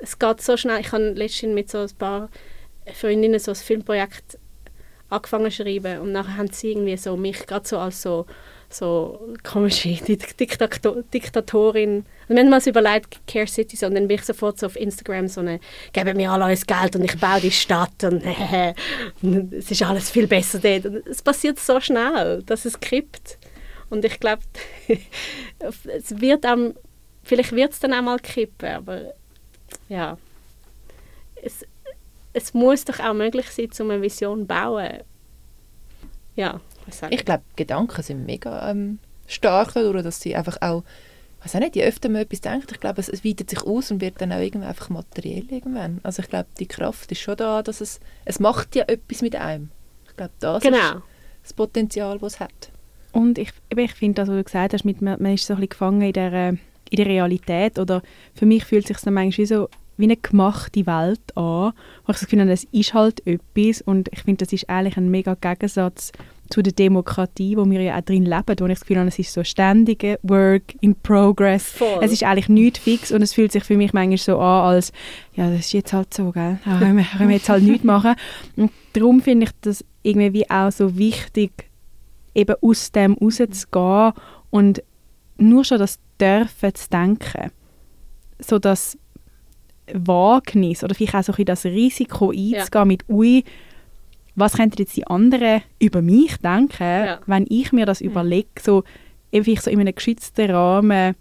[0.00, 0.80] es geht so schnell.
[0.80, 2.30] Ich habe letztens mit so ein paar
[2.94, 4.38] Freundinnen so ein Filmprojekt
[5.10, 8.26] angefangen zu schreiben und nachher haben sie irgendwie so mich gerade so als so
[8.70, 12.04] so komische Diktator Diktatorin.
[12.28, 14.76] Und wenn man sich überlegt, Care City, so, und dann bin ich sofort so auf
[14.76, 15.60] Instagram so eine,
[15.92, 18.22] geben mir alle alles Geld und ich baue die Stadt und,
[19.22, 20.84] und es ist alles viel besser dort.
[20.84, 23.38] Und es passiert so schnell, dass es kippt.
[23.90, 24.42] Und ich glaube,
[25.58, 26.74] es wird am,
[27.22, 29.14] vielleicht wird es dann auch mal kippen, aber
[29.88, 30.18] ja,
[31.42, 31.64] es,
[32.32, 35.02] es muss doch auch möglich sein, um eine Vision zu bauen.
[36.36, 36.60] Ja
[36.92, 37.14] sagen.
[37.14, 40.84] Ich glaube, Gedanken sind mega ähm, stark dadurch, dass sie einfach auch,
[41.42, 43.90] weiß auch nicht, je öfter man etwas denkt, ich glaube, es, es weitet sich aus
[43.90, 46.00] und wird dann auch irgendwann einfach materiell irgendwann.
[46.02, 49.36] Also ich glaube, die Kraft ist schon da, dass es, es macht ja etwas mit
[49.36, 49.70] einem.
[50.08, 50.78] Ich glaube, das genau.
[50.78, 51.02] ist
[51.42, 52.70] das Potenzial, das es hat.
[53.12, 55.68] Und ich, ich finde das, was du gesagt hast, mit, man, ist so ein bisschen
[55.70, 58.02] gefangen in der, in der Realität oder
[58.34, 61.72] für mich fühlt es sich dann manchmal wie so wie eine gemachte Welt an,
[62.06, 64.96] wo ich das Gefühl habe, es ist halt etwas und ich finde, das ist eigentlich
[64.96, 66.12] ein mega Gegensatz
[66.50, 69.18] zu der Demokratie, wo wir ja auch drin leben, wo ich das Gefühl habe, es
[69.18, 71.64] ist so ständige Work in Progress.
[71.64, 71.98] Voll.
[72.00, 74.92] Es ist eigentlich nichts fix und es fühlt sich für mich manchmal so an, als
[75.34, 76.58] ja, das ist jetzt halt so, gell?
[76.64, 78.14] Ja, können, wir, können wir jetzt halt nichts machen.
[78.56, 81.67] Und darum finde ich das irgendwie auch so wichtig,
[82.38, 84.12] eben aus dem rauszugehen
[84.50, 84.82] und
[85.38, 87.50] nur schon das Dürfen zu denken,
[88.40, 88.96] so das
[89.92, 92.84] Wagnis oder vielleicht auch so ein bisschen das Risiko einzugehen Ja.
[92.84, 93.44] mit «Ui,
[94.34, 97.20] was könnten jetzt die anderen über mich denken, Ja.
[97.26, 98.84] wenn ich mir das überlege?» so,
[99.32, 101.14] eben vielleicht so in einem geschützten Rahmen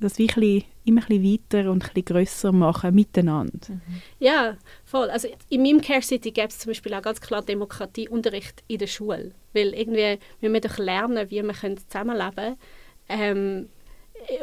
[0.00, 3.80] das wirklich immer ein bisschen weiter und ein bisschen grösser machen miteinander.
[4.18, 5.10] Ja, voll.
[5.10, 8.86] Also in meinem Care City gäbe es zum Beispiel auch ganz klar Demokratieunterricht in der
[8.86, 9.32] Schule.
[9.52, 12.56] Weil irgendwie, wir müssen doch lernen, wie wir können zusammenleben können
[13.08, 13.68] ähm,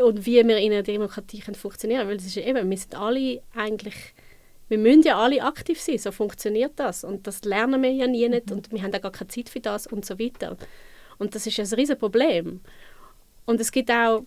[0.03, 2.11] und wie wir in einer Demokratie können funktionieren können.
[2.11, 3.95] Weil es ist eben, wir sind alle eigentlich,
[4.69, 7.03] wir müssen ja alle aktiv sein, so funktioniert das.
[7.03, 9.59] Und das lernen wir ja nie nicht und wir haben auch gar keine Zeit für
[9.59, 10.57] das und so weiter.
[11.17, 12.61] Und das ist ein riesen Problem.
[13.45, 14.23] Und es gibt auch,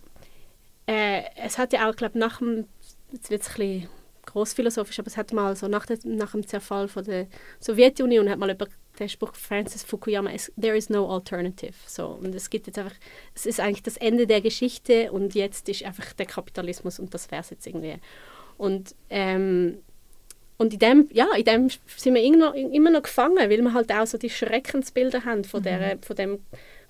[0.87, 2.65] äh, es hat ja auch, glaube nach dem,
[3.11, 3.89] jetzt wird es ein bisschen
[4.25, 7.27] großphilosophisch, aber es hat mal so nach, der, nach dem Zerfall von der
[7.59, 8.67] Sowjetunion hat mal über
[8.99, 11.73] den Spruch Francis Fukuyama, es- there is no alternative.
[11.87, 12.95] So, und es gibt jetzt einfach,
[13.33, 17.31] es ist eigentlich das Ende der Geschichte und jetzt ist einfach der Kapitalismus und das
[17.31, 17.95] wäre es jetzt irgendwie.
[18.57, 19.79] Und, ähm,
[20.57, 23.73] und in dem, ja, in dem sind wir immer noch, immer noch gefangen, weil wir
[23.73, 26.39] halt auch so die Schreckensbilder haben von, der, von dem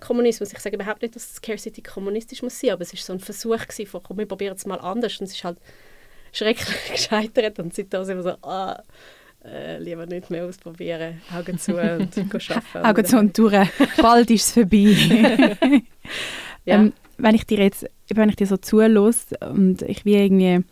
[0.01, 0.51] Kommunismus.
[0.51, 3.13] Ich sage überhaupt nicht, dass das Care City kommunistisch muss sein, aber es war so
[3.13, 5.57] ein Versuch gewesen von, komm, wir probieren es mal anders und es ist halt
[6.33, 8.81] schrecklich gescheitert und seitdem sind wir so, ah,
[9.45, 11.81] äh, lieber nicht mehr ausprobieren, Augen zu und
[12.17, 12.85] arbeiten.
[12.85, 15.57] Augen zu und durch, bald ist es vorbei.
[16.63, 16.75] Ja.
[16.75, 19.11] ähm, wenn ich dir jetzt, wenn ich dir so zuhöre
[19.49, 20.63] und ich wie irgendwie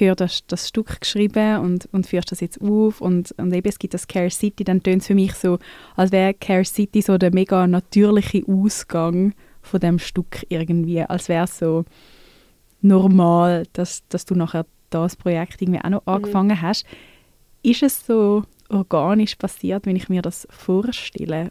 [0.00, 3.78] höre, dass das Stück geschrieben und, und führst das jetzt auf und, und eben es
[3.78, 5.58] gibt das Care City, dann tönt es für mich so,
[5.96, 11.44] als wäre Care City so der mega natürliche Ausgang von dem Stück irgendwie, als wäre
[11.44, 11.84] es so
[12.80, 16.86] normal, dass, dass du nachher das Projekt irgendwie auch noch angefangen hast.
[17.62, 21.50] Ist es so organisch passiert, wenn ich mir das vorstelle?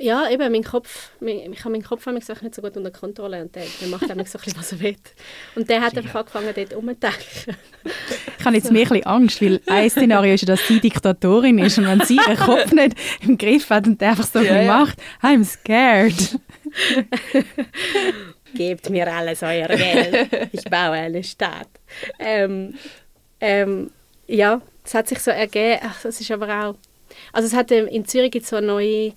[0.00, 3.54] Ja, eben, mein Kopf, mein, ich habe meinen Kopf nicht so gut unter Kontrolle und
[3.54, 4.96] der, der macht manchmal so ein bisschen, was er will.
[5.54, 7.56] Und der hat einfach angefangen, dort umzudenken.
[8.38, 11.58] Ich habe jetzt mehr ein bisschen Angst, weil ein Szenario ist ja, dass sie Diktatorin
[11.58, 14.54] ist und wenn sie ihren Kopf nicht im Griff hat und der einfach so Ja,
[14.54, 14.78] viel ja.
[14.78, 16.14] macht, I'm scared.
[18.54, 21.68] Gebt mir alles euer Geld, ich baue eine Stadt.
[22.18, 22.74] Ähm,
[23.40, 23.90] ähm,
[24.26, 26.74] ja, es hat sich so ergeben, das ist aber auch,
[27.32, 29.12] also es hat, ähm, in Zürich gibt es so eine neue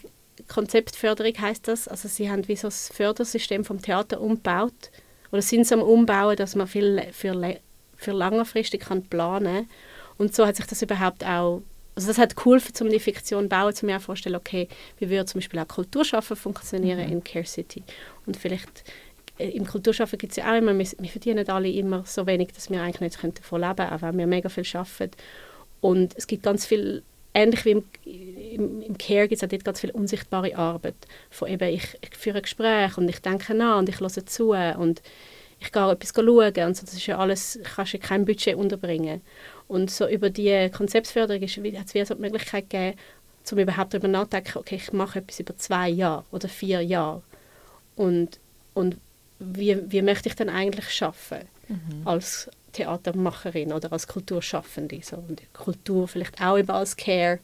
[0.47, 4.91] Konzeptförderung, heißt das, also sie haben wie so das Fördersystem vom Theater umgebaut,
[5.31, 7.57] oder sind sie am Umbauen, dass man viel für,
[7.95, 9.69] für längerfristig kann planen
[10.17, 11.61] und so hat sich das überhaupt auch
[11.95, 14.67] also das hat geholfen, um die Fiktion zu bauen, um mir auch vorstellen, okay,
[14.97, 17.83] wie würde zum Beispiel auch Kulturschaffen funktionieren in Care City.
[18.25, 18.85] Und vielleicht
[19.37, 22.53] äh, im Kulturschaffen gibt es ja auch immer, wir, wir verdienen alle immer so wenig,
[22.53, 25.11] dass wir eigentlich nicht davon leben können, auch wenn wir mega viel arbeiten.
[25.81, 27.03] Und es gibt ganz viel,
[27.33, 30.95] ähnlich wie im, im, im Care gibt es auch dort ganz viel unsichtbare Arbeit.
[31.29, 34.51] Von eben, ich, ich führe ein Gespräch und ich denke nach und ich höre zu
[34.51, 35.01] und
[35.59, 38.55] ich gehe etwas schauen und so, das ist ja alles, kannst du in kein Budget
[38.55, 39.21] unterbringen.
[39.67, 42.97] Und so über die Konzeptförderung ist, hat es wie so die Möglichkeit gegeben,
[43.51, 47.21] um überhaupt darüber nachzudenken, okay, ich mache etwas über zwei Jahre oder vier Jahre.
[47.95, 48.39] Und,
[48.73, 48.97] und
[49.39, 51.39] wie, wie möchte ich denn eigentlich schaffen
[52.05, 54.99] als Theatermacherin oder als Kulturschaffende?
[55.03, 55.17] So.
[55.17, 57.39] Und die Kultur vielleicht auch eben als Care.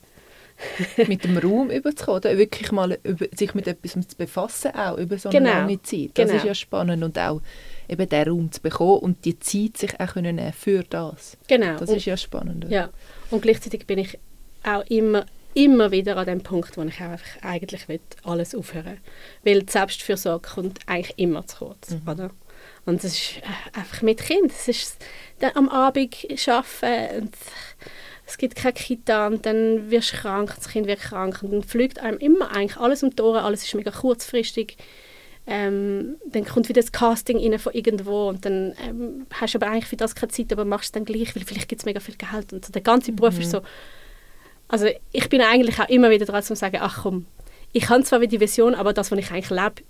[1.07, 5.17] mit dem Raum überzukommen, oder wirklich mal über, sich mit etwas zu befassen, auch über
[5.19, 6.09] so eine Genau, lange Zeit.
[6.15, 6.37] Das genau.
[6.37, 7.41] ist ja spannend und auch
[7.87, 11.37] eben den Raum zu bekommen und die Zeit sich auch können nehmen für das.
[11.47, 11.77] Genau.
[11.77, 12.65] Das Und- ist ja spannend.
[12.65, 12.73] oder?
[12.73, 12.89] Ja,
[13.29, 14.17] und gleichzeitig bin ich
[14.63, 18.97] auch immer, immer wieder an dem Punkt, wo ich auch einfach eigentlich will, alles aufhören
[19.43, 19.61] will.
[19.61, 21.95] die Selbstfürsorge kommt eigentlich immer zu kurz.
[22.07, 22.31] Oder?
[22.87, 24.51] Und das ist äh, einfach mit Kind.
[24.51, 24.97] Es ist
[25.39, 26.15] dann am Abend
[26.47, 27.35] arbeiten und
[28.25, 31.63] es gibt keine Kita und dann wirst du krank, das Kind wird krank und dann
[31.63, 34.77] fliegt einem immer eigentlich alles um die Ohren, alles ist mega kurzfristig.
[35.45, 39.71] Ähm, dann kommt wieder das Casting rein von irgendwo und dann ähm, hast du aber
[39.71, 42.01] eigentlich für das keine Zeit, aber machst es dann gleich, weil vielleicht gibt es mega
[42.01, 42.71] viel Geld und so.
[42.71, 43.61] der ganze Beruf ist so,
[44.67, 47.25] also ich bin eigentlich auch immer wieder dran zu sagen, ach komm,
[47.71, 49.83] ich habe zwar wieder die Vision, aber das, was ich eigentlich lebe,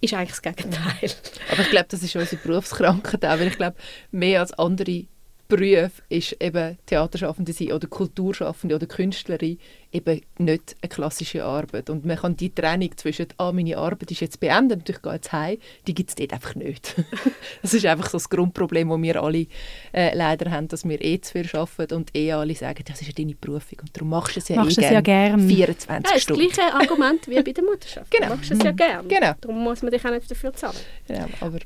[0.00, 1.10] ist eigentlich das Gegenteil.
[1.50, 3.76] Aber ich glaube, das ist unsere Berufskrankheit auch, weil ich glaube,
[4.10, 5.06] mehr als andere
[5.48, 9.58] Berufe ist eben Theaterschaffende sein oder Kulturschaffende oder Künstlerin
[9.90, 11.88] eben nicht eine klassische Arbeit.
[11.88, 15.12] Und man kann die Trennung zwischen «Ah, meine Arbeit ist jetzt beendet und ich gehe
[15.14, 16.94] jetzt heim», die gibt es dort einfach nicht.
[17.62, 19.46] das ist einfach so das Grundproblem, das wir alle
[19.94, 23.06] äh, leider haben, dass wir eh zu viel arbeiten und eh alle sagen, das ist
[23.06, 25.48] ja deine Berufung und darum machst du es ja Machst eh es ja gern.
[25.48, 26.48] 24 Ja, ist das Stunden.
[26.48, 28.10] gleiche Argument wie bei der Mutterschaft.
[28.10, 28.26] Genau.
[28.26, 29.08] Du machst es ja gerne.
[29.08, 29.32] Genau.
[29.40, 30.76] Darum muss man dich auch nicht dafür zahlen.
[31.06, 31.58] Genau, aber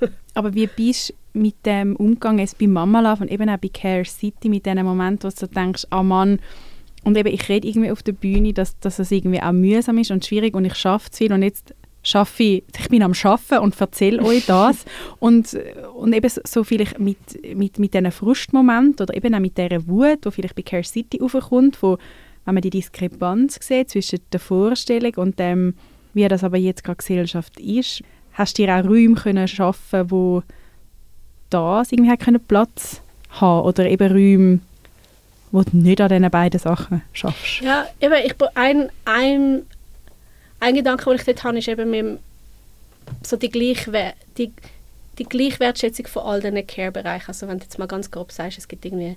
[0.38, 3.70] Aber wie bist du mit dem Umgang jetzt bei Mama Love und eben auch bei
[3.74, 6.38] Care City mit diesen Momenten, wo du denkst, ah Mann,
[7.02, 10.12] und eben ich rede irgendwie auf der Bühne, dass, dass es irgendwie auch mühsam ist
[10.12, 11.74] und schwierig und ich schaffe zu viel und jetzt
[12.04, 14.84] schaffe ich, ich bin am Schaffen und erzähle euch das.
[15.18, 15.58] Und,
[15.96, 17.18] und eben so vielleicht mit,
[17.56, 21.20] mit, mit diesen Frustmomenten oder eben auch mit dieser Wut, die vielleicht bei Care City
[21.20, 21.98] aufkommt, wo,
[22.44, 25.74] wenn man die Diskrepanz sieht zwischen der Vorstellung und dem,
[26.14, 28.04] wie das aber jetzt gerade Gesellschaft ist,
[28.38, 30.42] hast du dir auch Räume können schaffen, wo
[31.50, 34.60] das irgendwie hat können Platz haben oder eben Räume,
[35.50, 37.60] wo du nicht an diesen beiden Sachen schaffst.
[37.60, 39.62] Ja, eben, ich, ein, ein,
[40.60, 42.20] ein Gedanke, den ich dort habe, ist eben mit
[43.22, 44.52] so die, Gleichwer die,
[45.18, 47.28] die Gleichwertschätzung von all diesen Care-Bereichen.
[47.28, 49.16] Also wenn du jetzt mal ganz grob sagst, es gibt irgendwie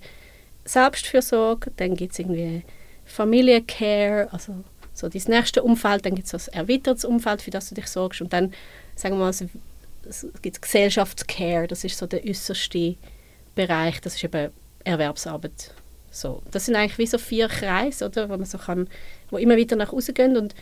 [0.65, 2.63] Selbstfürsorge, dann gibt es irgendwie
[3.05, 4.55] Familiencare, also
[4.93, 8.21] so dein nächste Umfeld, dann gibt es ein erweitertes Umfeld, für das du dich sorgst
[8.21, 8.53] und dann,
[8.95, 12.95] sagen wir mal, es gibt Gesellschaftscare, das ist so der äußerste
[13.55, 14.51] Bereich, das ist eben
[14.83, 15.73] Erwerbsarbeit.
[16.09, 18.89] So, das sind eigentlich wie so vier Kreise, oder, wo man so kann,
[19.29, 20.55] wo immer wieder nach außen gehen und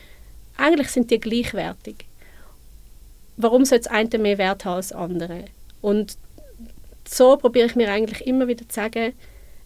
[0.57, 2.05] eigentlich sind die gleichwertig.
[3.37, 5.45] Warum soll das eine mehr Wert haben als das andere?
[5.81, 6.17] Und
[7.07, 9.13] so probiere ich mir eigentlich immer wieder zu sagen,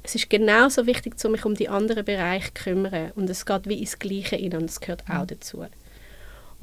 [0.04, 3.12] es ist genauso wichtig, um mich um die anderen Bereiche zu kümmern.
[3.16, 5.66] Und es geht wie ins Gleiche rein und es gehört auch dazu.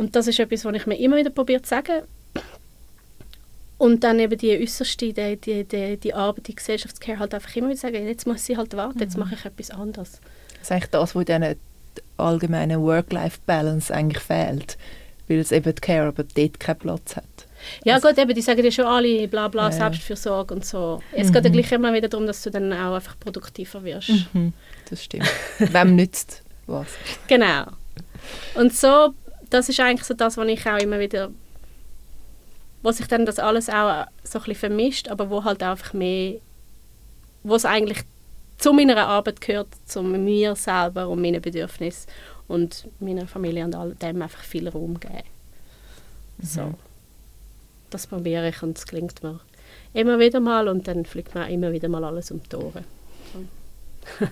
[0.00, 2.04] Und das ist etwas, was ich mir immer wieder probiere zu sagen.
[3.76, 7.68] Und dann eben die äußerste, die, die, die, die Arbeit, die Gesellschaftscare halt einfach immer
[7.68, 10.22] wieder sagen, jetzt muss sie halt warten, jetzt mache ich etwas anderes.
[10.52, 11.54] Das ist eigentlich das, was in dieser
[12.16, 14.78] allgemeinen Work-Life-Balance eigentlich fehlt.
[15.28, 17.24] Weil es eben die Care aber dort keinen Platz hat.
[17.84, 19.72] Ja also, gut, eben, die sagen ja schon alle, bla bla, ja.
[19.72, 21.02] Selbstfürsorge und so.
[21.12, 21.32] Es mhm.
[21.34, 24.08] geht ja gleich immer wieder darum, dass du dann auch einfach produktiver wirst.
[24.32, 24.54] Mhm.
[24.88, 25.28] Das stimmt.
[25.58, 26.86] Wem nützt was?
[27.28, 27.66] Genau.
[28.54, 29.14] Und so,
[29.50, 31.30] das ist eigentlich so das, was ich auch immer wieder,
[32.82, 36.36] wo sich dann das alles auch so ein bisschen vermischt, aber wo halt einfach mehr,
[37.42, 37.98] wo es eigentlich
[38.58, 42.10] zu meiner Arbeit gehört, zu mir selber und meinen Bedürfnissen
[42.48, 45.22] und meiner Familie und all dem einfach viel Raum geben.
[46.38, 46.46] Mhm.
[46.46, 46.74] So
[47.90, 49.40] das probiere ich und es gelingt mir
[49.92, 52.84] immer wieder mal und dann fliegt mir immer wieder mal alles um die Ohren.
[54.18, 54.26] So.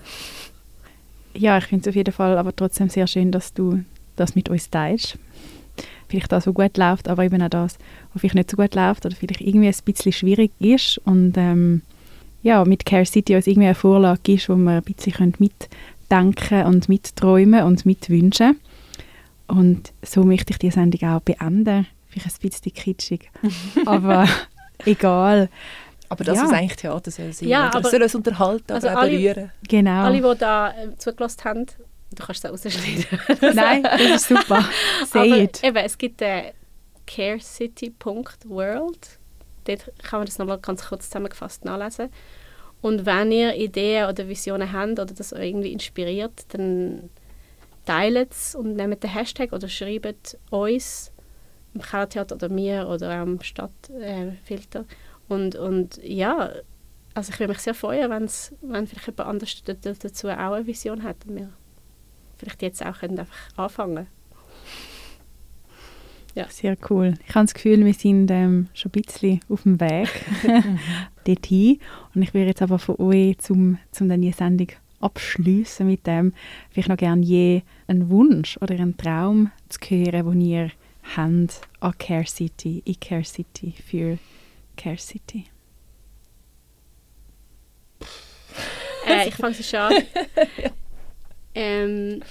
[1.35, 3.85] ja, ich finde es auf jeden Fall aber trotzdem sehr schön, dass du
[4.19, 5.19] das mit uns teilst.
[6.09, 7.79] Vielleicht das, was gut läuft, aber eben auch das,
[8.13, 11.83] was vielleicht nicht so gut läuft oder vielleicht irgendwie ein bisschen schwierig ist und ähm,
[12.43, 16.89] ja, mit Care City uns irgendwie eine Vorlage ist, wo wir ein bisschen mitdenken und
[16.89, 18.59] mitträumen und mitwünschen.
[19.49, 23.31] Und so möchte ich die Sendung auch beenden vielleicht ein bisschen kitschig,
[23.87, 24.27] aber
[24.85, 25.49] egal.
[26.11, 26.45] Aber das ja.
[26.45, 27.49] ist eigentlich Theater soll sein.
[27.49, 29.53] Ja, aber, soll uns unterhalten, also aber alle, berühren.
[29.69, 30.05] Genau.
[30.05, 31.67] Alle, die da äh, zugelassen haben,
[32.15, 33.07] du kannst es rausschneiden.
[33.55, 34.65] Nein, das ist super.
[35.07, 35.65] Say aber it.
[35.65, 36.53] Eben, es gibt äh,
[37.07, 39.19] carecity.world.
[39.65, 42.11] Dort kann man das nochmal ganz kurz zusammengefasst nachlesen.
[42.81, 47.11] Und wenn ihr Ideen oder Visionen habt oder das euch irgendwie inspiriert, dann
[47.85, 51.11] teilt es und nehmt den Hashtag oder schreibt uns
[51.75, 54.81] im Kellertheater oder mir oder am Stadtfilter.
[54.81, 56.53] Äh, und, und ja,
[57.15, 61.03] also ich würde mich sehr freuen, wenn's, wenn vielleicht jemand anders dazu auch eine Vision
[61.03, 61.53] hat und wir
[62.39, 64.07] vielleicht jetzt auch können einfach anfangen
[66.39, 66.47] ja.
[66.51, 67.15] Sehr cool.
[67.27, 70.09] Ich habe das Gefühl, wir sind ähm, schon ein bisschen auf dem Weg
[71.25, 71.81] dorthin.
[72.15, 74.69] Und ich würde jetzt aber von euch, zum, zum dann die Sendung
[75.01, 76.33] abschließen mit dem,
[76.71, 80.71] vielleicht noch gerne je einen Wunsch oder einen Traum zu hören, den ihr
[81.17, 81.49] haben
[81.81, 84.19] an Care City, in Care City, für
[84.77, 85.47] Care City?
[89.09, 89.93] äh, ich fange es schon an.
[91.59, 92.23] ähm,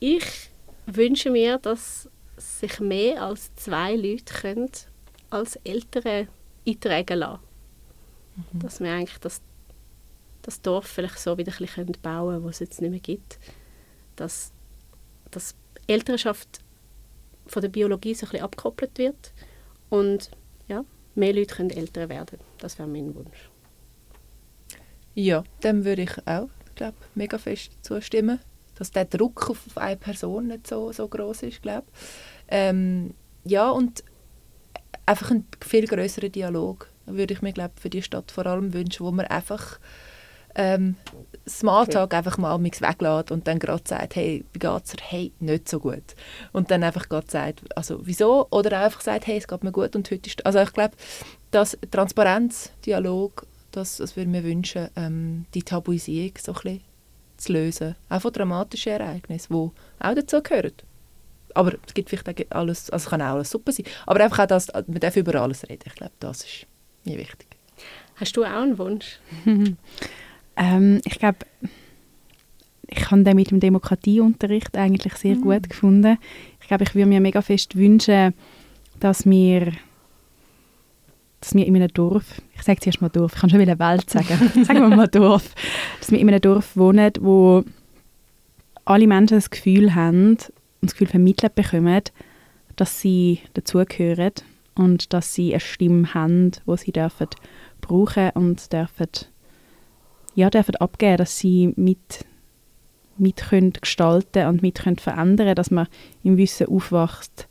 [0.00, 0.50] ich
[0.84, 4.70] wünsche mir, dass sich mehr als zwei Leute können
[5.30, 6.28] als Eltern
[6.66, 7.42] eintragen lassen.
[8.36, 8.58] Mhm.
[8.58, 9.40] Dass wir eigentlich das,
[10.42, 13.38] das Dorf vielleicht so wieder ein bisschen bauen können, was es jetzt nicht mehr gibt.
[14.16, 14.52] Dass,
[15.30, 15.54] dass
[15.86, 16.60] Elternschaft
[17.46, 19.32] von der Biologie so ein bisschen abgekoppelt wird
[19.88, 20.30] und
[20.68, 20.84] ja,
[21.14, 22.38] mehr Leute können älter werden.
[22.58, 23.48] Das wäre mein Wunsch.
[25.14, 28.38] Ja, dem würde ich auch, glaube mega fest zustimmen,
[28.76, 31.86] dass der Druck auf eine Person nicht so, so groß ist, glaube
[32.48, 33.14] ähm,
[33.44, 34.04] Ja, und
[35.06, 39.04] einfach ein viel größeren Dialog würde ich mir, glaube für die Stadt vor allem wünschen,
[39.04, 39.78] wo man einfach
[40.54, 40.96] ähm,
[41.48, 42.16] Smalltalk okay.
[42.16, 45.02] einfach mal weglässt und dann gerade sagt, hey, wie geht's dir?
[45.02, 46.02] Hey, nicht so gut.
[46.52, 48.46] Und dann einfach gerade sagt, also wieso?
[48.50, 50.44] Oder einfach sagt, hey, es geht mir gut und heute ist...
[50.44, 50.94] Also ich glaube,
[51.50, 56.80] dass Transparenz, Dialog, das, das würde mir wünschen, ähm, die Tabuisierung so ein bisschen
[57.36, 57.94] zu lösen.
[58.08, 60.72] Auch von dramatischen Ereignissen, die auch dazu gehören.
[61.54, 63.84] Aber es gibt vielleicht alles, also kann auch alles super sein.
[64.06, 65.82] Aber einfach auch, dass man darf über alles reden.
[65.86, 66.66] Ich glaube, das ist
[67.04, 67.46] mir wichtig.
[68.16, 69.18] Hast du auch einen Wunsch?
[70.54, 71.38] Ähm, ich glaube,
[72.86, 75.40] ich habe den mit dem Demokratieunterricht eigentlich sehr Mhm.
[75.40, 76.18] gut gefunden.
[76.60, 78.34] Ich glaube, ich würde mir mega fest wünschen,
[79.00, 79.72] dass wir,
[81.42, 84.08] dass wir in einem Dorf, ich sage zuerst mal Dorf, ich kann schon wieder Welt
[84.08, 85.54] sagen, sagen wir mal Dorf,
[85.98, 87.64] dass wir in einem Dorf wohnen, wo
[88.84, 90.40] alle Menschen das Gefühl haben und
[90.82, 92.02] das Gefühl vermittelt bekommen,
[92.76, 94.32] dass sie dazugehören
[94.76, 97.26] und dass sie eine Stimme haben, die sie dürfen
[97.80, 99.08] brauchen und dürfen,
[100.36, 102.24] ja, dürfen abgeben, dass sie mit,
[103.18, 105.88] mit können gestalten und mit können verändern, dass man
[106.22, 107.48] im Wissen aufwächst,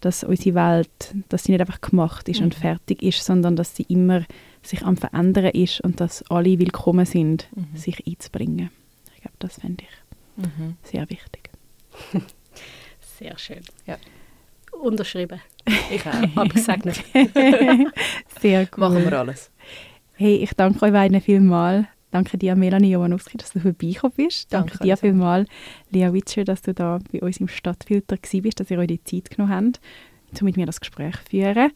[0.00, 2.60] dass unsere Welt, dass sie nicht einfach gemacht ist und Mhm.
[2.60, 4.24] fertig ist, sondern dass sie immer
[4.62, 7.76] sich am Verändern ist und dass alle willkommen sind, Mhm.
[7.76, 8.70] sich einzubringen.
[9.14, 10.76] Ich glaube, das fände ich Mhm.
[10.82, 11.50] sehr wichtig.
[13.18, 13.60] Sehr schön.
[13.86, 13.96] Ja.
[14.82, 15.40] Unterschrieben.
[15.90, 16.36] Ich auch.
[16.36, 17.02] Abgesegnet.
[18.40, 18.88] Sehr cool.
[18.88, 19.50] Machen wir alles.
[20.14, 21.86] Hey, ich danke euch beiden vielmals.
[22.16, 24.50] Danke dir, Melanie Jowanowski, dass du vorbeigekommen bist.
[24.50, 25.02] Danke, Danke dir also.
[25.02, 25.50] vielmals,
[25.90, 29.28] Lea Witscher, dass du da bei uns im Stadtfilter bist, dass ihr euch die Zeit
[29.28, 29.80] genommen habt,
[30.40, 31.72] um mit mir das Gespräch zu führen.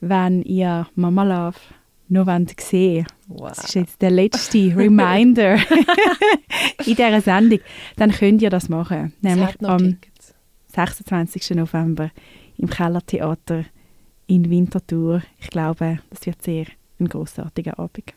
[0.00, 1.58] Wenn ihr Mama Love
[2.08, 2.28] noch
[2.60, 3.48] sehen Wow.
[3.48, 5.56] das ist jetzt der letzte Reminder
[6.86, 7.58] in dieser Sendung,
[7.96, 9.14] dann könnt ihr das machen.
[9.20, 10.34] Nämlich noch am Tickets.
[10.68, 11.56] 26.
[11.56, 12.12] November
[12.56, 13.64] im Kellertheater
[14.28, 15.22] in Winterthur.
[15.40, 16.66] Ich glaube, das wird sehr
[17.00, 18.14] ein großartiger Abend.